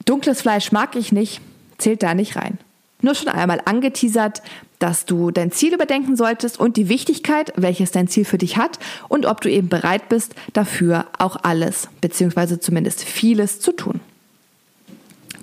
dunkles 0.05 0.41
Fleisch 0.41 0.71
mag 0.71 0.95
ich 0.95 1.11
nicht, 1.11 1.41
zählt 1.77 2.01
da 2.01 2.13
nicht 2.13 2.37
rein. 2.37 2.59
Nur 3.01 3.15
schon 3.15 3.27
einmal 3.27 3.59
angeteasert, 3.65 4.41
dass 4.79 5.03
du 5.03 5.31
dein 5.31 5.51
Ziel 5.51 5.73
überdenken 5.73 6.15
solltest 6.15 6.61
und 6.61 6.77
die 6.77 6.87
Wichtigkeit, 6.87 7.51
welches 7.57 7.91
dein 7.91 8.07
Ziel 8.07 8.23
für 8.23 8.37
dich 8.37 8.55
hat 8.55 8.79
und 9.09 9.25
ob 9.25 9.41
du 9.41 9.51
eben 9.51 9.67
bereit 9.67 10.07
bist, 10.07 10.33
dafür 10.53 11.07
auch 11.19 11.35
alles 11.43 11.89
bzw. 11.99 12.59
zumindest 12.59 13.03
vieles 13.03 13.59
zu 13.59 13.73
tun. 13.73 13.99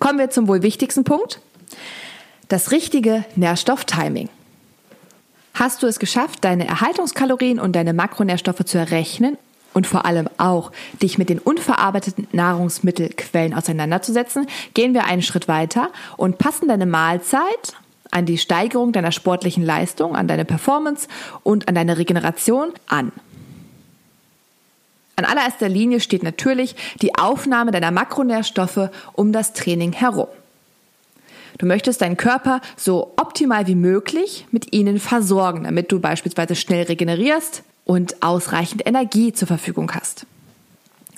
Kommen 0.00 0.18
wir 0.18 0.30
zum 0.30 0.48
wohl 0.48 0.62
wichtigsten 0.62 1.04
Punkt. 1.04 1.40
Das 2.48 2.72
richtige 2.72 3.24
Nährstofftiming. 3.36 4.30
Hast 5.54 5.82
du 5.82 5.86
es 5.86 5.98
geschafft, 5.98 6.44
deine 6.44 6.66
Erhaltungskalorien 6.66 7.60
und 7.60 7.76
deine 7.76 7.92
Makronährstoffe 7.92 8.64
zu 8.64 8.78
errechnen 8.78 9.36
und 9.74 9.86
vor 9.86 10.06
allem 10.06 10.28
auch 10.38 10.72
dich 11.02 11.18
mit 11.18 11.28
den 11.28 11.38
unverarbeiteten 11.38 12.26
Nahrungsmittelquellen 12.32 13.54
auseinanderzusetzen, 13.54 14.46
gehen 14.72 14.94
wir 14.94 15.04
einen 15.04 15.22
Schritt 15.22 15.48
weiter 15.48 15.90
und 16.16 16.38
passen 16.38 16.66
deine 16.66 16.86
Mahlzeit 16.86 17.74
an 18.10 18.24
die 18.24 18.38
Steigerung 18.38 18.92
deiner 18.92 19.12
sportlichen 19.12 19.64
Leistung, 19.64 20.16
an 20.16 20.26
deine 20.26 20.46
Performance 20.46 21.08
und 21.42 21.68
an 21.68 21.74
deine 21.74 21.98
Regeneration 21.98 22.72
an. 22.88 23.12
An 25.20 25.26
allererster 25.26 25.68
Linie 25.68 26.00
steht 26.00 26.22
natürlich 26.22 26.74
die 27.02 27.14
Aufnahme 27.14 27.72
deiner 27.72 27.90
Makronährstoffe 27.90 28.88
um 29.12 29.32
das 29.32 29.52
Training 29.52 29.92
herum. 29.92 30.28
Du 31.58 31.66
möchtest 31.66 32.00
deinen 32.00 32.16
Körper 32.16 32.62
so 32.74 33.12
optimal 33.18 33.66
wie 33.66 33.74
möglich 33.74 34.46
mit 34.50 34.72
ihnen 34.72 34.98
versorgen, 34.98 35.64
damit 35.64 35.92
du 35.92 36.00
beispielsweise 36.00 36.56
schnell 36.56 36.84
regenerierst 36.84 37.64
und 37.84 38.22
ausreichend 38.22 38.86
Energie 38.86 39.34
zur 39.34 39.46
Verfügung 39.46 39.92
hast. 39.92 40.24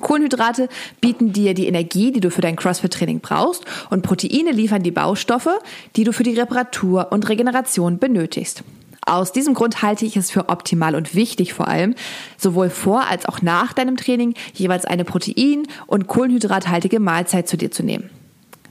Kohlenhydrate 0.00 0.68
bieten 1.00 1.32
dir 1.32 1.54
die 1.54 1.68
Energie, 1.68 2.10
die 2.10 2.18
du 2.18 2.32
für 2.32 2.40
dein 2.40 2.56
CrossFit-Training 2.56 3.20
brauchst 3.20 3.64
und 3.88 4.02
Proteine 4.02 4.50
liefern 4.50 4.82
die 4.82 4.90
Baustoffe, 4.90 5.60
die 5.94 6.02
du 6.02 6.12
für 6.12 6.24
die 6.24 6.34
Reparatur 6.34 7.12
und 7.12 7.28
Regeneration 7.28 8.00
benötigst. 8.00 8.64
Aus 9.04 9.32
diesem 9.32 9.54
Grund 9.54 9.82
halte 9.82 10.04
ich 10.04 10.16
es 10.16 10.30
für 10.30 10.48
optimal 10.48 10.94
und 10.94 11.14
wichtig 11.14 11.54
vor 11.54 11.66
allem, 11.66 11.94
sowohl 12.38 12.70
vor 12.70 13.06
als 13.08 13.26
auch 13.26 13.42
nach 13.42 13.72
deinem 13.72 13.96
Training 13.96 14.34
jeweils 14.54 14.84
eine 14.84 15.04
protein- 15.04 15.66
und 15.86 16.06
kohlenhydrathaltige 16.06 17.00
Mahlzeit 17.00 17.48
zu 17.48 17.56
dir 17.56 17.70
zu 17.70 17.82
nehmen. 17.82 18.10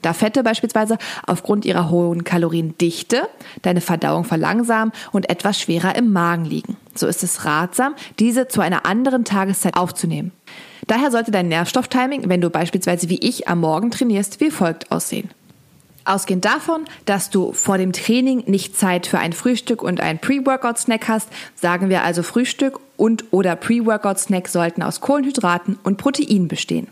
Da 0.01 0.13
Fette 0.13 0.41
beispielsweise 0.41 0.97
aufgrund 1.27 1.65
ihrer 1.65 1.89
hohen 1.89 2.23
Kaloriendichte 2.23 3.27
deine 3.61 3.81
Verdauung 3.81 4.23
verlangsamen 4.23 4.93
und 5.11 5.29
etwas 5.29 5.59
schwerer 5.59 5.95
im 5.95 6.11
Magen 6.11 6.45
liegen. 6.45 6.77
So 6.95 7.07
ist 7.07 7.23
es 7.23 7.45
ratsam, 7.45 7.93
diese 8.17 8.47
zu 8.47 8.61
einer 8.61 8.85
anderen 8.85 9.25
Tageszeit 9.25 9.75
aufzunehmen. 9.75 10.31
Daher 10.87 11.11
sollte 11.11 11.31
dein 11.31 11.49
Nährstofftiming, 11.49 12.27
wenn 12.29 12.41
du 12.41 12.49
beispielsweise 12.49 13.09
wie 13.09 13.19
ich 13.19 13.47
am 13.47 13.59
Morgen 13.59 13.91
trainierst, 13.91 14.39
wie 14.39 14.49
folgt 14.49 14.91
aussehen. 14.91 15.29
Ausgehend 16.03 16.45
davon, 16.45 16.85
dass 17.05 17.29
du 17.29 17.53
vor 17.53 17.77
dem 17.77 17.93
Training 17.93 18.43
nicht 18.47 18.75
Zeit 18.75 19.05
für 19.05 19.19
ein 19.19 19.33
Frühstück 19.33 19.83
und 19.83 20.01
ein 20.01 20.19
Pre-Workout-Snack 20.19 21.07
hast, 21.07 21.29
sagen 21.55 21.89
wir 21.89 22.03
also 22.03 22.23
Frühstück 22.23 22.79
und 22.97 23.25
oder 23.31 23.55
Pre-Workout-Snack 23.55 24.47
sollten 24.47 24.81
aus 24.81 24.99
Kohlenhydraten 25.01 25.77
und 25.83 25.97
Proteinen 25.97 26.47
bestehen. 26.47 26.87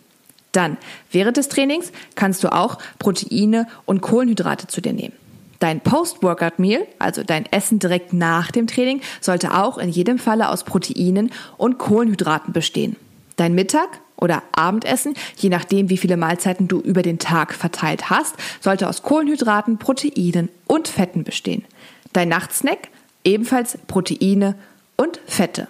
Dann, 0.51 0.77
während 1.11 1.37
des 1.37 1.49
Trainings 1.49 1.91
kannst 2.15 2.43
du 2.43 2.51
auch 2.51 2.77
Proteine 2.99 3.67
und 3.85 4.01
Kohlenhydrate 4.01 4.67
zu 4.67 4.81
dir 4.81 4.93
nehmen. 4.93 5.13
Dein 5.59 5.81
Post-Workout-Meal, 5.81 6.87
also 6.99 7.23
dein 7.23 7.45
Essen 7.51 7.79
direkt 7.79 8.13
nach 8.13 8.49
dem 8.51 8.65
Training, 8.65 9.01
sollte 9.19 9.55
auch 9.55 9.77
in 9.77 9.89
jedem 9.89 10.17
Falle 10.17 10.49
aus 10.49 10.63
Proteinen 10.63 11.31
und 11.57 11.77
Kohlenhydraten 11.77 12.53
bestehen. 12.53 12.95
Dein 13.35 13.55
Mittag 13.55 14.01
oder 14.19 14.43
Abendessen, 14.51 15.13
je 15.37 15.49
nachdem, 15.49 15.89
wie 15.89 15.97
viele 15.97 16.17
Mahlzeiten 16.17 16.67
du 16.67 16.79
über 16.79 17.01
den 17.01 17.19
Tag 17.19 17.53
verteilt 17.53 18.09
hast, 18.09 18.35
sollte 18.59 18.87
aus 18.87 19.01
Kohlenhydraten, 19.01 19.77
Proteinen 19.77 20.49
und 20.67 20.87
Fetten 20.87 21.23
bestehen. 21.23 21.65
Dein 22.13 22.29
Nachtsnack 22.29 22.89
ebenfalls 23.23 23.77
Proteine 23.87 24.55
und 24.97 25.19
Fette. 25.25 25.67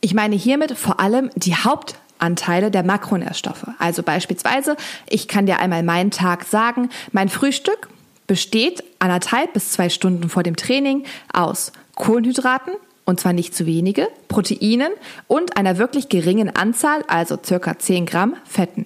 Ich 0.00 0.14
meine 0.14 0.36
hiermit 0.36 0.76
vor 0.76 1.00
allem 1.00 1.30
die 1.34 1.54
Hauptanteile 1.54 2.70
der 2.70 2.82
Makronährstoffe. 2.82 3.66
Also 3.78 4.02
beispielsweise, 4.02 4.76
ich 5.08 5.28
kann 5.28 5.46
dir 5.46 5.58
einmal 5.58 5.82
meinen 5.82 6.10
Tag 6.10 6.44
sagen, 6.44 6.90
mein 7.12 7.28
Frühstück 7.28 7.88
besteht 8.26 8.82
anderthalb 8.98 9.52
bis 9.52 9.72
zwei 9.72 9.88
Stunden 9.88 10.28
vor 10.28 10.42
dem 10.42 10.56
Training 10.56 11.04
aus 11.32 11.72
Kohlenhydraten, 11.94 12.74
und 13.06 13.18
zwar 13.18 13.32
nicht 13.32 13.54
zu 13.54 13.64
wenige, 13.64 14.08
Proteinen 14.28 14.92
und 15.26 15.56
einer 15.56 15.78
wirklich 15.78 16.10
geringen 16.10 16.54
Anzahl, 16.54 17.02
also 17.08 17.38
circa 17.42 17.78
10 17.78 18.04
Gramm 18.04 18.36
Fetten. 18.44 18.84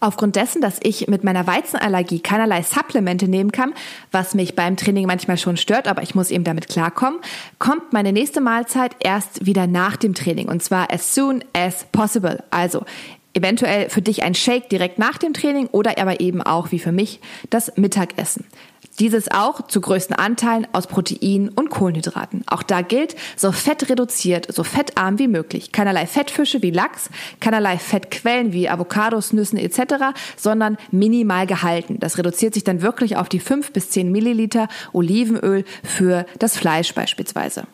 Aufgrund 0.00 0.36
dessen, 0.36 0.62
dass 0.62 0.78
ich 0.80 1.08
mit 1.08 1.24
meiner 1.24 1.48
Weizenallergie 1.48 2.20
keinerlei 2.20 2.62
Supplemente 2.62 3.26
nehmen 3.26 3.50
kann, 3.50 3.74
was 4.12 4.34
mich 4.34 4.54
beim 4.54 4.76
Training 4.76 5.06
manchmal 5.06 5.38
schon 5.38 5.56
stört, 5.56 5.88
aber 5.88 6.02
ich 6.02 6.14
muss 6.14 6.30
eben 6.30 6.44
damit 6.44 6.68
klarkommen, 6.68 7.18
kommt 7.58 7.92
meine 7.92 8.12
nächste 8.12 8.40
Mahlzeit 8.40 8.94
erst 9.00 9.44
wieder 9.44 9.66
nach 9.66 9.96
dem 9.96 10.14
Training 10.14 10.48
und 10.48 10.62
zwar 10.62 10.92
as 10.92 11.14
soon 11.14 11.42
as 11.52 11.84
possible. 11.90 12.44
Also 12.50 12.84
eventuell 13.34 13.90
für 13.90 14.02
dich 14.02 14.22
ein 14.22 14.36
Shake 14.36 14.68
direkt 14.68 15.00
nach 15.00 15.18
dem 15.18 15.32
Training 15.32 15.66
oder 15.66 15.98
aber 15.98 16.20
eben 16.20 16.42
auch 16.42 16.70
wie 16.70 16.78
für 16.78 16.92
mich 16.92 17.20
das 17.50 17.76
Mittagessen. 17.76 18.44
Dieses 18.98 19.30
auch 19.30 19.66
zu 19.68 19.80
größten 19.80 20.16
Anteilen 20.16 20.66
aus 20.72 20.86
Proteinen 20.86 21.50
und 21.50 21.70
Kohlenhydraten. 21.70 22.42
Auch 22.46 22.62
da 22.62 22.82
gilt, 22.82 23.14
so 23.36 23.52
fett 23.52 23.88
reduziert, 23.88 24.52
so 24.52 24.64
fettarm 24.64 25.18
wie 25.18 25.28
möglich. 25.28 25.72
Keinerlei 25.72 26.06
Fettfische 26.06 26.62
wie 26.62 26.70
Lachs, 26.70 27.10
keinerlei 27.40 27.78
Fettquellen 27.78 28.52
wie 28.52 28.68
Avocados, 28.68 29.32
Nüssen 29.32 29.58
etc., 29.58 30.16
sondern 30.36 30.78
minimal 30.90 31.46
gehalten. 31.46 31.98
Das 32.00 32.18
reduziert 32.18 32.54
sich 32.54 32.64
dann 32.64 32.82
wirklich 32.82 33.16
auf 33.16 33.28
die 33.28 33.40
5 33.40 33.72
bis 33.72 33.90
10 33.90 34.10
Milliliter 34.10 34.68
Olivenöl 34.92 35.64
für 35.84 36.26
das 36.38 36.56
Fleisch 36.56 36.94
beispielsweise. 36.94 37.66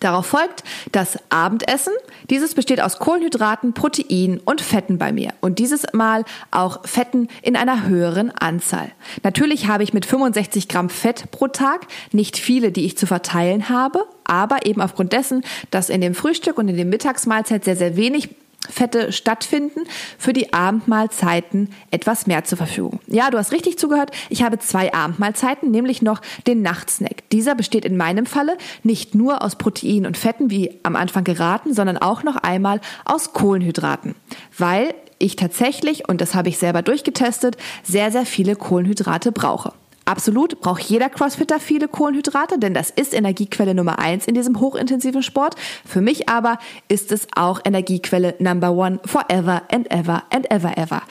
Darauf 0.00 0.26
folgt 0.26 0.64
das 0.92 1.18
Abendessen. 1.30 1.92
Dieses 2.30 2.54
besteht 2.54 2.80
aus 2.80 2.98
Kohlenhydraten, 2.98 3.72
Proteinen 3.72 4.40
und 4.44 4.60
Fetten 4.60 4.98
bei 4.98 5.12
mir. 5.12 5.32
Und 5.40 5.58
dieses 5.58 5.84
Mal 5.92 6.24
auch 6.50 6.86
Fetten 6.86 7.28
in 7.42 7.56
einer 7.56 7.86
höheren 7.86 8.30
Anzahl. 8.30 8.90
Natürlich 9.22 9.66
habe 9.66 9.82
ich 9.82 9.92
mit 9.92 10.06
65 10.06 10.68
Gramm 10.68 10.90
Fett 10.90 11.30
pro 11.30 11.48
Tag 11.48 11.86
nicht 12.12 12.36
viele, 12.36 12.72
die 12.72 12.84
ich 12.84 12.96
zu 12.96 13.06
verteilen 13.06 13.68
habe, 13.68 14.06
aber 14.24 14.66
eben 14.66 14.80
aufgrund 14.80 15.12
dessen, 15.12 15.42
dass 15.70 15.88
in 15.88 16.00
dem 16.00 16.14
Frühstück 16.14 16.58
und 16.58 16.68
in 16.68 16.76
der 16.76 16.84
Mittagsmahlzeit 16.84 17.64
sehr, 17.64 17.76
sehr 17.76 17.96
wenig 17.96 18.30
Fette 18.68 19.12
stattfinden, 19.12 19.80
für 20.18 20.32
die 20.32 20.52
Abendmahlzeiten 20.52 21.70
etwas 21.90 22.26
mehr 22.26 22.44
zur 22.44 22.58
Verfügung. 22.58 23.00
Ja, 23.06 23.30
du 23.30 23.38
hast 23.38 23.52
richtig 23.52 23.78
zugehört. 23.78 24.10
Ich 24.28 24.42
habe 24.42 24.58
zwei 24.58 24.92
Abendmahlzeiten, 24.92 25.70
nämlich 25.70 26.02
noch 26.02 26.20
den 26.46 26.62
Nachtsnack. 26.62 27.28
Dieser 27.30 27.54
besteht 27.54 27.84
in 27.84 27.96
meinem 27.96 28.26
Falle 28.26 28.56
nicht 28.82 29.14
nur 29.14 29.42
aus 29.42 29.56
Proteinen 29.56 30.06
und 30.06 30.16
Fetten, 30.16 30.50
wie 30.50 30.78
am 30.82 30.96
Anfang 30.96 31.24
geraten, 31.24 31.74
sondern 31.74 31.98
auch 31.98 32.22
noch 32.22 32.36
einmal 32.36 32.80
aus 33.04 33.32
Kohlenhydraten, 33.32 34.14
weil 34.56 34.94
ich 35.18 35.36
tatsächlich, 35.36 36.08
und 36.08 36.20
das 36.20 36.34
habe 36.34 36.48
ich 36.48 36.58
selber 36.58 36.82
durchgetestet, 36.82 37.56
sehr, 37.82 38.12
sehr 38.12 38.24
viele 38.24 38.56
Kohlenhydrate 38.56 39.32
brauche. 39.32 39.72
Absolut 40.08 40.62
braucht 40.62 40.84
jeder 40.84 41.10
Crossfitter 41.10 41.60
viele 41.60 41.86
Kohlenhydrate, 41.86 42.58
denn 42.58 42.72
das 42.72 42.88
ist 42.88 43.12
Energiequelle 43.12 43.74
Nummer 43.74 43.98
eins 43.98 44.26
in 44.26 44.34
diesem 44.34 44.58
hochintensiven 44.58 45.22
Sport. 45.22 45.54
Für 45.84 46.00
mich 46.00 46.30
aber 46.30 46.58
ist 46.88 47.12
es 47.12 47.28
auch 47.36 47.60
Energiequelle 47.62 48.34
Number 48.38 48.72
One 48.72 49.00
forever 49.04 49.64
and 49.70 49.90
ever 49.90 50.22
and 50.30 50.50
ever 50.50 50.78
ever. 50.78 51.02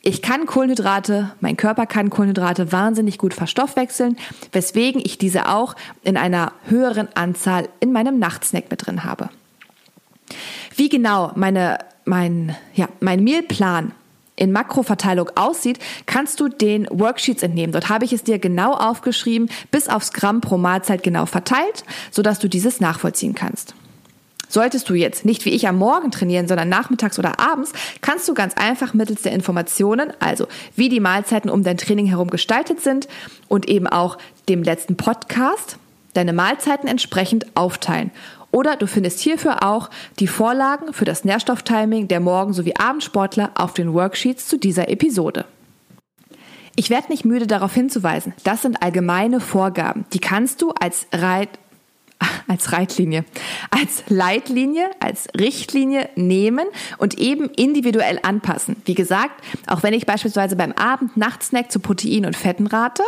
Ich 0.00 0.22
kann 0.22 0.46
Kohlenhydrate, 0.46 1.32
mein 1.40 1.58
Körper 1.58 1.84
kann 1.84 2.08
Kohlenhydrate 2.08 2.72
wahnsinnig 2.72 3.18
gut 3.18 3.34
verstoffwechseln, 3.34 4.16
weswegen 4.52 5.02
ich 5.04 5.18
diese 5.18 5.50
auch 5.50 5.74
in 6.02 6.16
einer 6.16 6.52
höheren 6.64 7.08
Anzahl 7.14 7.68
in 7.80 7.92
meinem 7.92 8.18
Nachtsnack 8.18 8.70
mit 8.70 8.86
drin 8.86 9.04
habe. 9.04 9.28
Wie 10.74 10.88
genau 10.88 11.32
meine, 11.34 11.78
mein, 12.06 12.56
ja, 12.72 12.88
mein 13.00 13.22
Mealplan 13.22 13.92
in 14.36 14.52
Makroverteilung 14.52 15.30
aussieht, 15.36 15.78
kannst 16.06 16.40
du 16.40 16.48
den 16.48 16.86
Worksheets 16.90 17.42
entnehmen. 17.42 17.72
Dort 17.72 17.88
habe 17.88 18.04
ich 18.04 18.12
es 18.12 18.24
dir 18.24 18.38
genau 18.38 18.72
aufgeschrieben, 18.72 19.48
bis 19.70 19.88
aufs 19.88 20.12
Gramm 20.12 20.40
pro 20.40 20.58
Mahlzeit 20.58 21.02
genau 21.02 21.26
verteilt, 21.26 21.84
sodass 22.10 22.38
du 22.38 22.48
dieses 22.48 22.80
nachvollziehen 22.80 23.34
kannst. 23.34 23.74
Solltest 24.48 24.88
du 24.88 24.94
jetzt 24.94 25.24
nicht 25.24 25.44
wie 25.46 25.50
ich 25.50 25.66
am 25.66 25.78
Morgen 25.78 26.10
trainieren, 26.10 26.46
sondern 26.46 26.68
nachmittags 26.68 27.18
oder 27.18 27.40
abends, 27.40 27.72
kannst 28.02 28.28
du 28.28 28.34
ganz 28.34 28.54
einfach 28.54 28.94
mittels 28.94 29.22
der 29.22 29.32
Informationen, 29.32 30.12
also 30.20 30.46
wie 30.76 30.88
die 30.88 31.00
Mahlzeiten 31.00 31.50
um 31.50 31.64
dein 31.64 31.76
Training 31.76 32.06
herum 32.06 32.30
gestaltet 32.30 32.80
sind 32.80 33.08
und 33.48 33.68
eben 33.68 33.88
auch 33.88 34.16
dem 34.48 34.62
letzten 34.62 34.96
Podcast, 34.96 35.78
deine 36.12 36.32
Mahlzeiten 36.32 36.88
entsprechend 36.88 37.46
aufteilen. 37.56 38.12
Oder 38.54 38.76
du 38.76 38.86
findest 38.86 39.18
hierfür 39.18 39.64
auch 39.64 39.90
die 40.20 40.28
Vorlagen 40.28 40.92
für 40.92 41.04
das 41.04 41.24
Nährstofftiming 41.24 42.06
der 42.06 42.20
Morgen- 42.20 42.52
sowie 42.52 42.76
Abendsportler 42.76 43.50
auf 43.56 43.74
den 43.74 43.92
Worksheets 43.92 44.46
zu 44.46 44.58
dieser 44.58 44.88
Episode. 44.88 45.44
Ich 46.76 46.88
werde 46.88 47.08
nicht 47.08 47.24
müde 47.24 47.48
darauf 47.48 47.74
hinzuweisen, 47.74 48.32
das 48.44 48.62
sind 48.62 48.80
allgemeine 48.80 49.40
Vorgaben. 49.40 50.04
Die 50.12 50.20
kannst 50.20 50.62
du 50.62 50.70
als 50.70 51.08
Reit 51.12 51.48
als 52.46 52.70
Reitlinie, 52.70 53.24
als 53.70 54.04
Leitlinie, 54.06 54.88
als 55.00 55.26
Richtlinie 55.36 56.08
nehmen 56.14 56.68
und 56.98 57.18
eben 57.18 57.50
individuell 57.50 58.20
anpassen. 58.22 58.76
Wie 58.84 58.94
gesagt, 58.94 59.42
auch 59.66 59.82
wenn 59.82 59.94
ich 59.94 60.06
beispielsweise 60.06 60.54
beim 60.54 60.70
Abend-Nachtsnack 60.70 61.72
zu 61.72 61.80
Protein 61.80 62.24
und 62.24 62.36
Fetten 62.36 62.68
rate, 62.68 63.02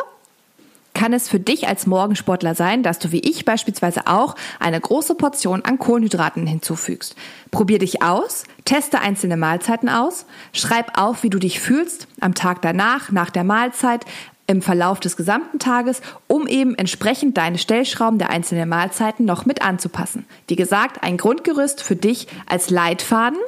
kann 0.97 1.13
es 1.13 1.29
für 1.29 1.39
dich 1.39 1.69
als 1.69 1.87
Morgensportler 1.87 2.55
sein, 2.55 2.83
dass 2.83 2.99
du 2.99 3.13
wie 3.13 3.21
ich 3.21 3.45
beispielsweise 3.45 4.07
auch 4.07 4.35
eine 4.59 4.81
große 4.81 5.15
Portion 5.15 5.63
an 5.63 5.79
Kohlenhydraten 5.79 6.47
hinzufügst. 6.47 7.15
Probier 7.51 7.79
dich 7.79 8.03
aus, 8.03 8.45
teste 8.65 9.01
einzelne 9.01 9.37
Mahlzeiten 9.37 9.91
aus, 9.91 10.25
schreib 10.55 10.99
auf, 10.99 11.23
wie 11.23 11.29
du 11.29 11.39
dich 11.39 11.61
fühlst 11.61 12.09
am 12.21 12.35
Tag 12.35 12.63
danach, 12.63 13.13
nach 13.13 13.29
der 13.29 13.45
Mahlzeit, 13.45 14.07
im 14.47 14.63
Verlauf 14.63 14.99
des 14.99 15.19
gesamten 15.19 15.59
Tages, 15.59 16.01
um 16.29 16.47
eben 16.47 16.75
entsprechend 16.77 17.37
deine 17.37 17.59
Stellschrauben 17.59 18.19
der 18.19 18.31
einzelnen 18.31 18.69
Mahlzeiten 18.69 19.27
noch 19.27 19.45
mit 19.45 19.61
anzupassen. 19.61 20.25
Wie 20.49 20.57
gesagt, 20.57 21.03
ein 21.03 21.19
Grundgerüst 21.19 21.83
für 21.83 21.97
dich 21.97 22.27
als 22.47 22.71
Leitfaden 22.71 23.39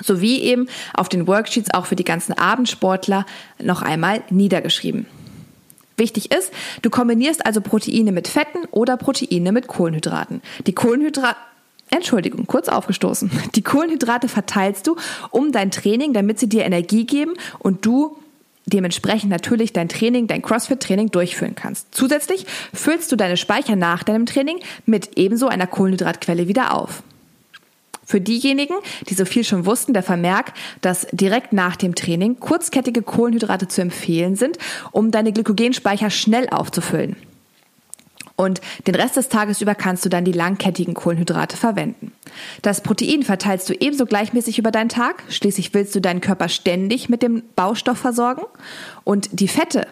sowie 0.00 0.38
eben 0.42 0.68
auf 0.94 1.08
den 1.08 1.26
Worksheets 1.26 1.74
auch 1.74 1.86
für 1.86 1.96
die 1.96 2.04
ganzen 2.04 2.34
Abendsportler 2.34 3.26
noch 3.60 3.82
einmal 3.82 4.22
niedergeschrieben. 4.30 5.06
Wichtig 5.98 6.32
ist, 6.32 6.52
du 6.82 6.90
kombinierst 6.90 7.44
also 7.44 7.60
Proteine 7.60 8.12
mit 8.12 8.28
Fetten 8.28 8.64
oder 8.70 8.96
Proteine 8.96 9.52
mit 9.52 9.66
Kohlenhydraten. 9.66 10.40
Die 10.66 10.74
Kohlenhydrate 10.74 11.36
Entschuldigung, 11.90 12.46
kurz 12.46 12.68
aufgestoßen. 12.68 13.30
Die 13.54 13.62
Kohlenhydrate 13.62 14.28
verteilst 14.28 14.86
du 14.86 14.96
um 15.30 15.52
dein 15.52 15.70
Training, 15.70 16.12
damit 16.12 16.38
sie 16.38 16.48
dir 16.48 16.64
Energie 16.64 17.06
geben 17.06 17.32
und 17.58 17.86
du 17.86 18.18
dementsprechend 18.66 19.30
natürlich 19.30 19.72
dein 19.72 19.88
Training, 19.88 20.26
dein 20.26 20.42
CrossFit-Training 20.42 21.10
durchführen 21.10 21.54
kannst. 21.54 21.94
Zusätzlich 21.94 22.44
füllst 22.74 23.10
du 23.10 23.16
deine 23.16 23.38
Speicher 23.38 23.76
nach 23.76 24.02
deinem 24.02 24.26
Training 24.26 24.58
mit 24.84 25.16
ebenso 25.16 25.48
einer 25.48 25.66
Kohlenhydratquelle 25.66 26.48
wieder 26.48 26.74
auf. 26.74 27.02
Für 28.08 28.22
diejenigen, 28.22 28.72
die 29.10 29.12
so 29.12 29.26
viel 29.26 29.44
schon 29.44 29.66
wussten, 29.66 29.92
der 29.92 30.02
Vermerk, 30.02 30.54
dass 30.80 31.06
direkt 31.12 31.52
nach 31.52 31.76
dem 31.76 31.94
Training 31.94 32.40
kurzkettige 32.40 33.02
Kohlenhydrate 33.02 33.68
zu 33.68 33.82
empfehlen 33.82 34.34
sind, 34.34 34.56
um 34.92 35.10
deine 35.10 35.30
Glykogenspeicher 35.30 36.08
schnell 36.08 36.48
aufzufüllen. 36.48 37.16
Und 38.34 38.62
den 38.86 38.94
Rest 38.94 39.18
des 39.18 39.28
Tages 39.28 39.60
über 39.60 39.74
kannst 39.74 40.06
du 40.06 40.08
dann 40.08 40.24
die 40.24 40.32
langkettigen 40.32 40.94
Kohlenhydrate 40.94 41.58
verwenden. 41.58 42.12
Das 42.62 42.80
Protein 42.80 43.24
verteilst 43.24 43.68
du 43.68 43.74
ebenso 43.74 44.06
gleichmäßig 44.06 44.58
über 44.58 44.70
deinen 44.70 44.88
Tag. 44.88 45.22
Schließlich 45.28 45.74
willst 45.74 45.94
du 45.94 46.00
deinen 46.00 46.22
Körper 46.22 46.48
ständig 46.48 47.10
mit 47.10 47.22
dem 47.22 47.42
Baustoff 47.56 47.98
versorgen. 47.98 48.44
Und 49.04 49.28
die 49.32 49.48
Fette, 49.48 49.86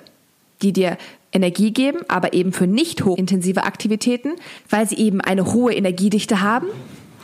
die 0.62 0.72
dir 0.72 0.96
Energie 1.32 1.70
geben, 1.70 1.98
aber 2.08 2.32
eben 2.32 2.54
für 2.54 2.66
nicht 2.66 3.04
hochintensive 3.04 3.64
Aktivitäten, 3.64 4.30
weil 4.70 4.88
sie 4.88 4.96
eben 4.96 5.20
eine 5.20 5.52
hohe 5.52 5.74
Energiedichte 5.74 6.40
haben. 6.40 6.68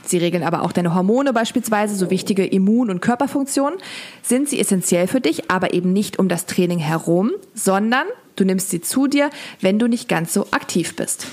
Sie 0.04 0.18
regeln 0.18 0.42
aber 0.42 0.62
auch 0.62 0.73
deine 0.73 0.94
Hormone 0.94 1.32
beispielsweise, 1.32 1.94
so 1.94 2.11
wichtige 2.11 2.44
Immun- 2.44 2.90
und 2.90 3.00
Körperfunktionen. 3.00 3.78
Sind 4.23 4.49
sie 4.49 4.61
essentiell 4.61 5.06
für 5.06 5.21
dich, 5.21 5.50
aber 5.50 5.75
eben 5.75 5.92
nicht 5.92 6.18
um 6.18 6.28
das 6.28 6.47
Training 6.47 6.78
herum, 6.78 7.32
sondern 7.54 8.06
Du 8.36 8.45
nimmst 8.45 8.71
sie 8.71 8.80
zu 8.80 9.06
dir, 9.06 9.30
wenn 9.60 9.78
du 9.78 9.86
nicht 9.86 10.08
ganz 10.08 10.32
so 10.32 10.47
aktiv 10.50 10.97
bist. 10.97 11.26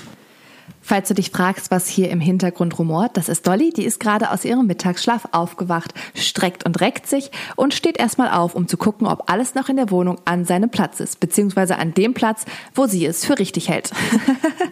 Falls 0.82 1.08
du 1.08 1.14
dich 1.14 1.30
fragst, 1.30 1.70
was 1.70 1.88
hier 1.88 2.10
im 2.10 2.20
Hintergrund 2.20 2.78
rumort, 2.78 3.16
das 3.16 3.28
ist 3.28 3.46
Dolly, 3.46 3.72
die 3.72 3.84
ist 3.84 4.00
gerade 4.00 4.30
aus 4.30 4.44
ihrem 4.44 4.66
Mittagsschlaf 4.66 5.28
aufgewacht, 5.30 5.94
streckt 6.14 6.64
und 6.64 6.80
reckt 6.80 7.06
sich 7.06 7.30
und 7.54 7.74
steht 7.74 7.98
erstmal 7.98 8.30
auf, 8.30 8.54
um 8.54 8.66
zu 8.66 8.76
gucken, 8.76 9.06
ob 9.06 9.30
alles 9.30 9.54
noch 9.54 9.68
in 9.68 9.76
der 9.76 9.90
Wohnung 9.90 10.18
an 10.24 10.44
seinem 10.44 10.70
Platz 10.70 10.98
ist, 11.00 11.20
beziehungsweise 11.20 11.76
an 11.76 11.94
dem 11.94 12.14
Platz, 12.14 12.44
wo 12.74 12.86
sie 12.86 13.04
es 13.06 13.24
für 13.24 13.38
richtig 13.38 13.68
hält. 13.68 13.92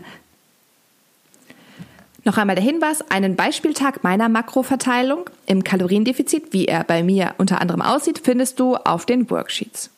Noch 2.28 2.36
einmal 2.36 2.56
der 2.56 2.64
Hinweis, 2.64 3.00
einen 3.10 3.36
Beispieltag 3.36 4.04
meiner 4.04 4.28
Makroverteilung 4.28 5.30
im 5.46 5.64
Kaloriendefizit, 5.64 6.52
wie 6.52 6.66
er 6.66 6.84
bei 6.84 7.02
mir 7.02 7.34
unter 7.38 7.62
anderem 7.62 7.80
aussieht, 7.80 8.20
findest 8.22 8.60
du 8.60 8.76
auf 8.76 9.06
den 9.06 9.30
Worksheets 9.30 9.88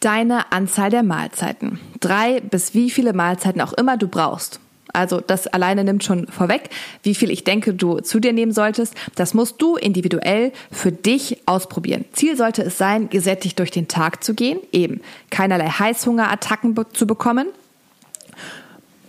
deine 0.00 0.50
Anzahl 0.50 0.90
der 0.90 1.04
Mahlzeiten. 1.04 1.78
Drei 2.00 2.40
bis 2.40 2.74
wie 2.74 2.90
viele 2.90 3.12
Mahlzeiten 3.12 3.60
auch 3.60 3.72
immer 3.74 3.96
du 3.96 4.08
brauchst. 4.08 4.58
Also 4.92 5.20
das 5.20 5.46
alleine 5.46 5.84
nimmt 5.84 6.02
schon 6.02 6.26
vorweg, 6.26 6.70
wie 7.04 7.14
viel 7.14 7.30
ich 7.30 7.44
denke, 7.44 7.72
du 7.72 8.00
zu 8.00 8.18
dir 8.18 8.32
nehmen 8.32 8.52
solltest. 8.52 8.94
Das 9.14 9.34
musst 9.34 9.62
du 9.62 9.76
individuell 9.76 10.52
für 10.72 10.90
dich 10.90 11.38
ausprobieren. 11.46 12.04
Ziel 12.12 12.36
sollte 12.36 12.62
es 12.62 12.76
sein, 12.76 13.08
gesättigt 13.08 13.58
durch 13.60 13.70
den 13.70 13.86
Tag 13.86 14.24
zu 14.24 14.34
gehen, 14.34 14.58
eben 14.72 15.00
keinerlei 15.30 15.68
Heißhungerattacken 15.68 16.76
zu 16.92 17.06
bekommen 17.06 17.46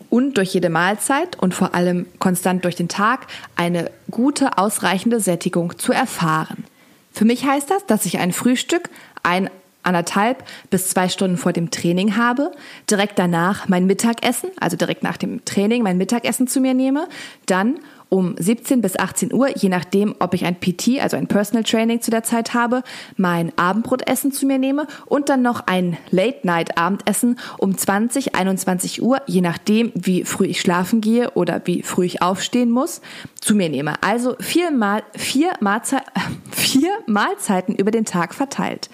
und 0.09 0.37
durch 0.37 0.53
jede 0.53 0.69
Mahlzeit 0.69 1.37
und 1.37 1.53
vor 1.53 1.75
allem 1.75 2.05
konstant 2.19 2.63
durch 2.63 2.75
den 2.75 2.89
Tag 2.89 3.27
eine 3.55 3.91
gute, 4.09 4.57
ausreichende 4.57 5.19
Sättigung 5.19 5.77
zu 5.77 5.91
erfahren. 5.91 6.65
Für 7.11 7.25
mich 7.25 7.45
heißt 7.45 7.69
das, 7.69 7.85
dass 7.85 8.05
ich 8.05 8.19
ein 8.19 8.31
Frühstück, 8.31 8.89
ein 9.23 9.49
anderthalb 9.83 10.43
bis 10.69 10.89
zwei 10.89 11.09
Stunden 11.09 11.37
vor 11.37 11.53
dem 11.53 11.71
Training 11.71 12.17
habe, 12.17 12.51
direkt 12.91 13.17
danach 13.17 13.67
mein 13.69 13.85
Mittagessen, 13.85 14.49
also 14.59 14.75
direkt 14.77 15.01
nach 15.01 15.17
dem 15.17 15.43
Training 15.45 15.81
mein 15.81 15.97
Mittagessen 15.97 16.47
zu 16.47 16.59
mir 16.59 16.73
nehme, 16.73 17.07
dann 17.45 17.79
um 18.09 18.35
17 18.37 18.81
bis 18.81 18.97
18 18.97 19.33
Uhr, 19.33 19.49
je 19.57 19.69
nachdem, 19.69 20.15
ob 20.19 20.33
ich 20.33 20.45
ein 20.45 20.59
PT, 20.59 20.99
also 21.01 21.17
ein 21.17 21.27
Personal 21.27 21.63
Training 21.63 22.01
zu 22.01 22.11
der 22.11 22.23
Zeit 22.23 22.53
habe, 22.53 22.83
mein 23.15 23.51
Abendbrotessen 23.57 24.31
zu 24.31 24.45
mir 24.45 24.57
nehme 24.57 24.87
und 25.05 25.29
dann 25.29 25.41
noch 25.41 25.61
ein 25.67 25.97
Late-Night-Abendessen 26.11 27.39
um 27.57 27.77
20, 27.77 28.35
21 28.35 29.01
Uhr, 29.01 29.21
je 29.25 29.41
nachdem, 29.41 29.91
wie 29.95 30.23
früh 30.23 30.45
ich 30.45 30.61
schlafen 30.61 31.01
gehe 31.01 31.31
oder 31.31 31.61
wie 31.65 31.83
früh 31.83 32.05
ich 32.05 32.21
aufstehen 32.21 32.69
muss, 32.69 33.01
zu 33.39 33.55
mir 33.55 33.69
nehme. 33.69 34.01
Also 34.01 34.35
vier, 34.39 34.71
Mal, 34.71 35.03
vier, 35.15 35.51
Mahlzei 35.59 36.01
vier 36.57 36.89
Mahlzeiten 37.05 37.75
über 37.75 37.91
den 37.91 38.05
Tag 38.05 38.33
verteilt. 38.33 38.89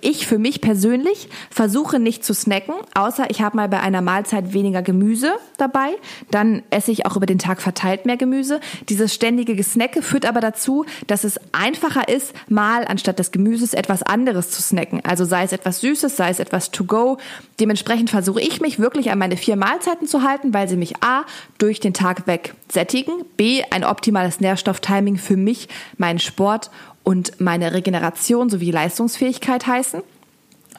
Ich 0.00 0.26
für 0.26 0.38
mich 0.38 0.60
persönlich 0.60 1.28
versuche 1.50 2.00
nicht 2.00 2.24
zu 2.24 2.34
snacken, 2.34 2.74
außer 2.94 3.30
ich 3.30 3.42
habe 3.42 3.56
mal 3.56 3.68
bei 3.68 3.80
einer 3.80 4.00
Mahlzeit 4.00 4.52
weniger 4.52 4.82
Gemüse 4.82 5.34
dabei. 5.58 5.90
Dann 6.30 6.62
esse 6.70 6.90
ich 6.90 7.06
auch 7.06 7.16
über 7.16 7.26
den 7.26 7.38
Tag 7.38 7.60
verteilt 7.60 8.06
mehr 8.06 8.16
Gemüse. 8.16 8.60
Dieses 8.88 9.14
ständige 9.14 9.54
Gesnacke 9.54 10.02
führt 10.02 10.26
aber 10.26 10.40
dazu, 10.40 10.86
dass 11.06 11.24
es 11.24 11.38
einfacher 11.52 12.08
ist, 12.08 12.32
mal 12.48 12.84
anstatt 12.86 13.18
des 13.18 13.30
Gemüses 13.30 13.74
etwas 13.74 14.02
anderes 14.02 14.50
zu 14.50 14.62
snacken. 14.62 15.04
Also 15.04 15.24
sei 15.24 15.44
es 15.44 15.52
etwas 15.52 15.80
Süßes, 15.80 16.16
sei 16.16 16.30
es 16.30 16.40
etwas 16.40 16.70
to 16.70 16.84
go. 16.84 17.18
Dementsprechend 17.60 18.10
versuche 18.10 18.40
ich 18.40 18.60
mich 18.60 18.78
wirklich 18.78 19.10
an 19.10 19.18
meine 19.18 19.36
vier 19.36 19.56
Mahlzeiten 19.56 20.08
zu 20.08 20.22
halten, 20.22 20.54
weil 20.54 20.68
sie 20.68 20.76
mich 20.76 21.02
A 21.02 21.24
durch 21.58 21.78
den 21.78 21.94
Tag 21.94 22.26
weg 22.26 22.54
sättigen, 22.72 23.24
B 23.36 23.62
ein 23.70 23.84
optimales 23.84 24.40
Nährstofftiming 24.40 25.18
für 25.18 25.36
mich, 25.36 25.68
meinen 25.98 26.18
Sport 26.18 26.70
und 27.04 27.40
meine 27.40 27.72
Regeneration 27.72 28.50
sowie 28.50 28.70
Leistungsfähigkeit 28.70 29.66
heißen 29.66 30.02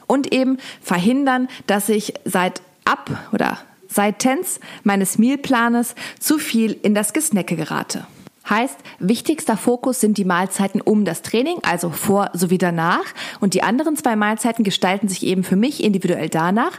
und 0.06 0.32
eben 0.32 0.58
verhindern, 0.80 1.48
dass 1.66 1.88
ich 1.88 2.14
seit 2.24 2.62
ab 2.84 3.10
oder 3.32 3.58
seitens 3.88 4.60
meines 4.82 5.18
Mealplanes 5.18 5.94
zu 6.18 6.38
viel 6.38 6.72
in 6.82 6.94
das 6.94 7.12
Gesnacke 7.12 7.56
gerate. 7.56 8.06
Heißt, 8.48 8.76
wichtigster 8.98 9.56
Fokus 9.56 10.00
sind 10.00 10.18
die 10.18 10.26
Mahlzeiten 10.26 10.82
um 10.82 11.06
das 11.06 11.22
Training, 11.22 11.58
also 11.62 11.88
vor 11.90 12.30
sowie 12.34 12.58
danach. 12.58 13.04
Und 13.40 13.54
die 13.54 13.62
anderen 13.62 13.96
zwei 13.96 14.16
Mahlzeiten 14.16 14.64
gestalten 14.64 15.08
sich 15.08 15.24
eben 15.24 15.44
für 15.44 15.56
mich 15.56 15.82
individuell 15.82 16.28
danach, 16.28 16.78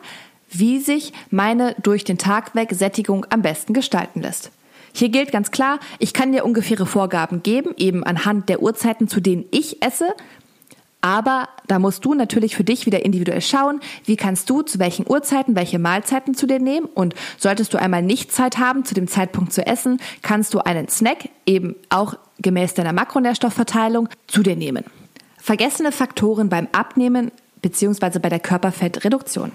wie 0.51 0.79
sich 0.79 1.12
meine 1.31 1.75
durch 1.81 2.03
den 2.03 2.19
Tag 2.19 2.53
weg 2.53 2.69
Sättigung 2.71 3.25
am 3.31 3.41
besten 3.41 3.73
gestalten 3.73 4.21
lässt. 4.21 4.51
Hier 4.97 5.10
gilt 5.10 5.34
ganz 5.34 5.51
klar, 5.51 5.79
ich 5.99 6.13
kann 6.13 6.31
dir 6.31 6.45
ungefähre 6.45 6.86
Vorgaben 6.86 7.43
geben, 7.43 7.73
eben 7.75 8.05
anhand 8.05 8.47
der 8.47 8.62
Uhrzeiten, 8.62 9.10
zu 9.10 9.19
denen 9.19 9.43
ich 9.51 9.84
esse. 9.84 10.08
Aber 11.01 11.49
da 11.67 11.79
musst 11.79 12.05
du 12.05 12.13
natürlich 12.13 12.55
für 12.55 12.63
dich 12.63 12.86
wieder 12.86 13.03
individuell 13.03 13.41
schauen, 13.41 13.81
wie 14.05 14.15
kannst 14.15 14.49
du 14.49 14.62
zu 14.62 14.79
welchen 14.79 15.05
Uhrzeiten 15.05 15.53
welche 15.53 15.79
Mahlzeiten 15.79 16.34
zu 16.34 16.47
dir 16.47 16.60
nehmen. 16.60 16.86
Und 16.86 17.13
solltest 17.38 17.73
du 17.73 17.77
einmal 17.77 18.03
nicht 18.03 18.31
Zeit 18.31 18.58
haben, 18.58 18.86
zu 18.86 18.95
dem 18.95 19.10
Zeitpunkt 19.10 19.51
zu 19.51 19.67
essen, 19.67 19.99
kannst 20.21 20.53
du 20.53 20.60
einen 20.60 20.88
Snack 20.88 21.27
eben 21.45 21.75
auch 21.89 22.15
gemäß 22.39 22.73
deiner 22.73 22.93
Makronährstoffverteilung 22.93 24.08
zu 24.27 24.43
dir 24.43 24.55
nehmen. 24.55 24.86
Vergessene 25.38 25.91
Faktoren 25.91 26.47
beim 26.47 26.69
Abnehmen 26.71 27.31
bzw. 27.65 28.19
bei 28.19 28.30
der 28.30 28.39
Körperfettreduktion. 28.39 29.51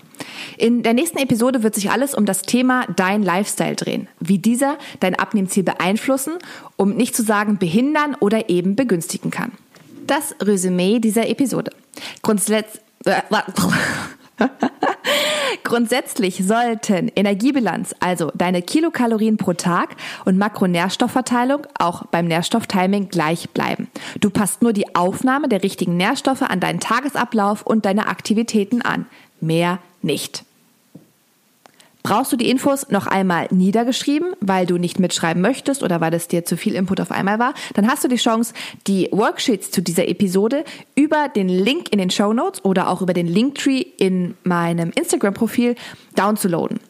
In 0.59 0.83
der 0.83 0.95
nächsten 0.95 1.19
Episode 1.19 1.63
wird 1.63 1.77
sich 1.77 1.93
alles 1.93 2.13
um 2.13 2.27
das 2.27 2.43
Thema 2.43 2.85
dein 2.97 3.23
Lifestyle 3.23 3.77
drehen, 3.77 4.09
wie 4.19 4.39
dieser 4.39 4.79
dein 4.99 5.15
Abnehmziel 5.15 5.63
beeinflussen, 5.63 6.35
um 6.77 6.97
nicht 6.97 7.15
zu 7.15 7.23
sagen 7.23 7.59
behindern 7.59 8.17
oder 8.19 8.49
eben 8.49 8.75
begünstigen 8.75 9.31
kann. 9.31 9.53
Das 10.09 10.35
Resümee 10.43 10.99
dieser 10.99 11.29
Episode. 11.29 11.71
Grundsätzlich 12.23 12.83
Grundsätzlich 15.65 16.45
sollten 16.47 17.11
Energiebilanz, 17.15 17.95
also 18.01 18.31
deine 18.35 18.63
Kilokalorien 18.63 19.37
pro 19.37 19.53
Tag 19.53 19.97
und 20.25 20.39
Makronährstoffverteilung 20.39 21.67
auch 21.79 22.07
beim 22.07 22.27
Nährstofftiming 22.27 23.09
gleich 23.09 23.51
bleiben. 23.51 23.89
Du 24.21 24.31
passt 24.31 24.63
nur 24.63 24.73
die 24.73 24.95
Aufnahme 24.95 25.49
der 25.49 25.63
richtigen 25.63 25.97
Nährstoffe 25.97 26.43
an 26.43 26.61
deinen 26.61 26.81
Tagesablauf 26.81 27.63
und 27.63 27.85
deine 27.85 28.07
Aktivitäten 28.09 28.83
an. 28.83 29.07
Mehr 29.41 29.79
nicht. 30.03 30.45
Brauchst 32.03 32.33
du 32.33 32.37
die 32.37 32.49
Infos 32.49 32.89
noch 32.89 33.07
einmal 33.07 33.49
niedergeschrieben, 33.51 34.33
weil 34.41 34.67
du 34.67 34.79
nicht 34.79 34.99
mitschreiben 34.99 35.43
möchtest 35.43 35.83
oder 35.83 36.01
weil 36.01 36.15
es 36.15 36.29
dir 36.29 36.45
zu 36.45 36.57
viel 36.57 36.75
Input 36.75 37.01
auf 37.01 37.11
einmal 37.11 37.39
war, 37.39 37.55
dann 37.75 37.89
hast 37.89 38.05
du 38.05 38.09
die 38.09 38.17
Chance, 38.17 38.55
die 38.87 39.09
Worksheets 39.13 39.71
zu 39.71 39.83
dieser 39.83 40.09
Episode 40.09 40.65
über 40.95 41.29
den 41.29 41.49
Link 41.49 41.93
in 41.93 41.99
den 41.99 42.11
Show 42.11 42.33
Notes 42.33 42.65
oder 42.65 42.89
auch 42.89 43.03
über 43.03 43.13
den 43.13 43.27
Linktree 43.27 43.85
in 43.99 44.35
meinem 44.45 44.91
Instagram-Profil 44.95 45.75
downzuladen. 46.17 46.81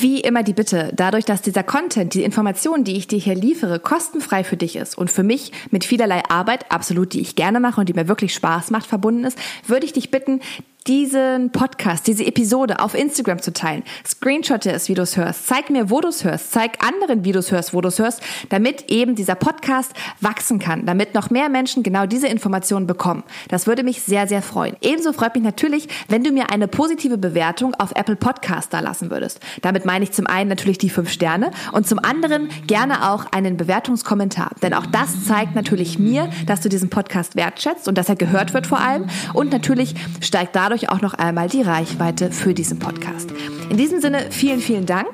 Wie 0.00 0.20
immer 0.20 0.42
die 0.42 0.52
Bitte, 0.52 0.92
dadurch, 0.94 1.24
dass 1.24 1.40
dieser 1.40 1.62
Content, 1.62 2.14
die 2.14 2.24
Informationen, 2.24 2.82
die 2.82 2.96
ich 2.96 3.06
dir 3.06 3.18
hier 3.18 3.36
liefere, 3.36 3.78
kostenfrei 3.78 4.42
für 4.42 4.56
dich 4.56 4.76
ist 4.76 4.98
und 4.98 5.10
für 5.10 5.22
mich 5.22 5.52
mit 5.70 5.84
vielerlei 5.84 6.22
Arbeit, 6.28 6.70
absolut, 6.72 7.12
die 7.12 7.20
ich 7.20 7.36
gerne 7.36 7.60
mache 7.60 7.80
und 7.80 7.88
die 7.88 7.94
mir 7.94 8.08
wirklich 8.08 8.34
Spaß 8.34 8.70
macht, 8.70 8.86
verbunden 8.86 9.24
ist, 9.24 9.38
würde 9.66 9.86
ich 9.86 9.92
dich 9.92 10.10
bitten, 10.10 10.40
diesen 10.86 11.50
Podcast, 11.50 12.06
diese 12.06 12.26
Episode 12.26 12.78
auf 12.78 12.94
Instagram 12.94 13.40
zu 13.40 13.54
teilen. 13.54 13.84
Screenshotte 14.06 14.70
es, 14.70 14.90
wie 14.90 14.94
du 14.94 15.00
es 15.00 15.16
hörst. 15.16 15.46
Zeig 15.46 15.70
mir, 15.70 15.88
wo 15.88 16.02
du 16.02 16.08
es 16.08 16.24
hörst. 16.24 16.52
Zeig 16.52 16.84
anderen, 16.84 17.24
wie 17.24 17.32
du 17.32 17.38
es 17.38 17.50
hörst, 17.50 17.72
wo 17.72 17.80
du 17.80 17.88
es 17.88 17.98
hörst, 17.98 18.20
damit 18.50 18.90
eben 18.90 19.14
dieser 19.14 19.34
Podcast 19.34 19.94
wachsen 20.20 20.58
kann, 20.58 20.84
damit 20.84 21.14
noch 21.14 21.30
mehr 21.30 21.48
Menschen 21.48 21.82
genau 21.82 22.04
diese 22.04 22.26
Informationen 22.28 22.86
bekommen. 22.86 23.22
Das 23.48 23.66
würde 23.66 23.82
mich 23.82 24.02
sehr, 24.02 24.28
sehr 24.28 24.42
freuen. 24.42 24.76
Ebenso 24.82 25.14
freut 25.14 25.34
mich 25.34 25.42
natürlich, 25.42 25.88
wenn 26.08 26.22
du 26.22 26.32
mir 26.32 26.50
eine 26.50 26.68
positive 26.68 27.16
Bewertung 27.16 27.74
auf 27.76 27.92
Apple 27.96 28.16
Podcast 28.16 28.74
da 28.74 28.80
lassen 28.80 29.10
würdest. 29.10 29.40
Damit 29.62 29.86
meine 29.86 30.04
ich 30.04 30.12
zum 30.12 30.26
einen 30.26 30.50
natürlich 30.50 30.76
die 30.76 30.90
fünf 30.90 31.10
Sterne 31.10 31.50
und 31.72 31.88
zum 31.88 31.98
anderen 31.98 32.50
gerne 32.66 33.10
auch 33.10 33.24
einen 33.32 33.56
Bewertungskommentar. 33.56 34.50
Denn 34.60 34.74
auch 34.74 34.84
das 34.84 35.24
zeigt 35.24 35.54
natürlich 35.54 35.98
mir, 35.98 36.28
dass 36.44 36.60
du 36.60 36.68
diesen 36.68 36.90
Podcast 36.90 37.36
wertschätzt 37.36 37.88
und 37.88 37.96
dass 37.96 38.10
er 38.10 38.16
gehört 38.16 38.52
wird 38.52 38.66
vor 38.66 38.80
allem. 38.80 39.06
Und 39.32 39.50
natürlich 39.50 39.94
steigt 40.20 40.54
dadurch 40.54 40.73
dadurch 40.74 40.90
auch 40.90 41.00
noch 41.00 41.14
einmal 41.14 41.48
die 41.48 41.62
Reichweite 41.62 42.32
für 42.32 42.52
diesen 42.52 42.80
Podcast. 42.80 43.30
In 43.70 43.76
diesem 43.76 44.00
Sinne, 44.00 44.26
vielen, 44.30 44.60
vielen 44.60 44.86
Dank. 44.86 45.08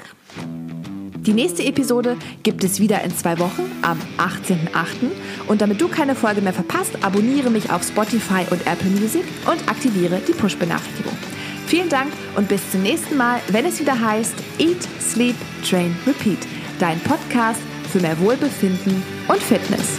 Die 1.18 1.34
nächste 1.34 1.62
Episode 1.64 2.16
gibt 2.42 2.64
es 2.64 2.80
wieder 2.80 3.02
in 3.02 3.14
zwei 3.14 3.38
Wochen 3.38 3.70
am 3.82 3.98
18.08. 4.16 5.10
Und 5.48 5.60
damit 5.60 5.78
du 5.78 5.88
keine 5.88 6.14
Folge 6.14 6.40
mehr 6.40 6.54
verpasst, 6.54 6.92
abonniere 7.02 7.50
mich 7.50 7.70
auf 7.70 7.82
Spotify 7.82 8.46
und 8.50 8.66
Apple 8.66 8.88
Music 8.88 9.24
und 9.44 9.68
aktiviere 9.68 10.20
die 10.26 10.32
Push-Benachrichtigung. 10.32 11.12
Vielen 11.66 11.90
Dank 11.90 12.10
und 12.36 12.48
bis 12.48 12.70
zum 12.70 12.82
nächsten 12.82 13.18
Mal, 13.18 13.40
wenn 13.48 13.66
es 13.66 13.78
wieder 13.80 14.00
heißt 14.00 14.34
Eat, 14.58 14.88
Sleep, 14.98 15.36
Train, 15.68 15.94
Repeat. 16.06 16.38
Dein 16.78 16.98
Podcast 17.00 17.60
für 17.92 18.00
mehr 18.00 18.18
Wohlbefinden 18.18 19.02
und 19.28 19.42
Fitness. 19.42 19.98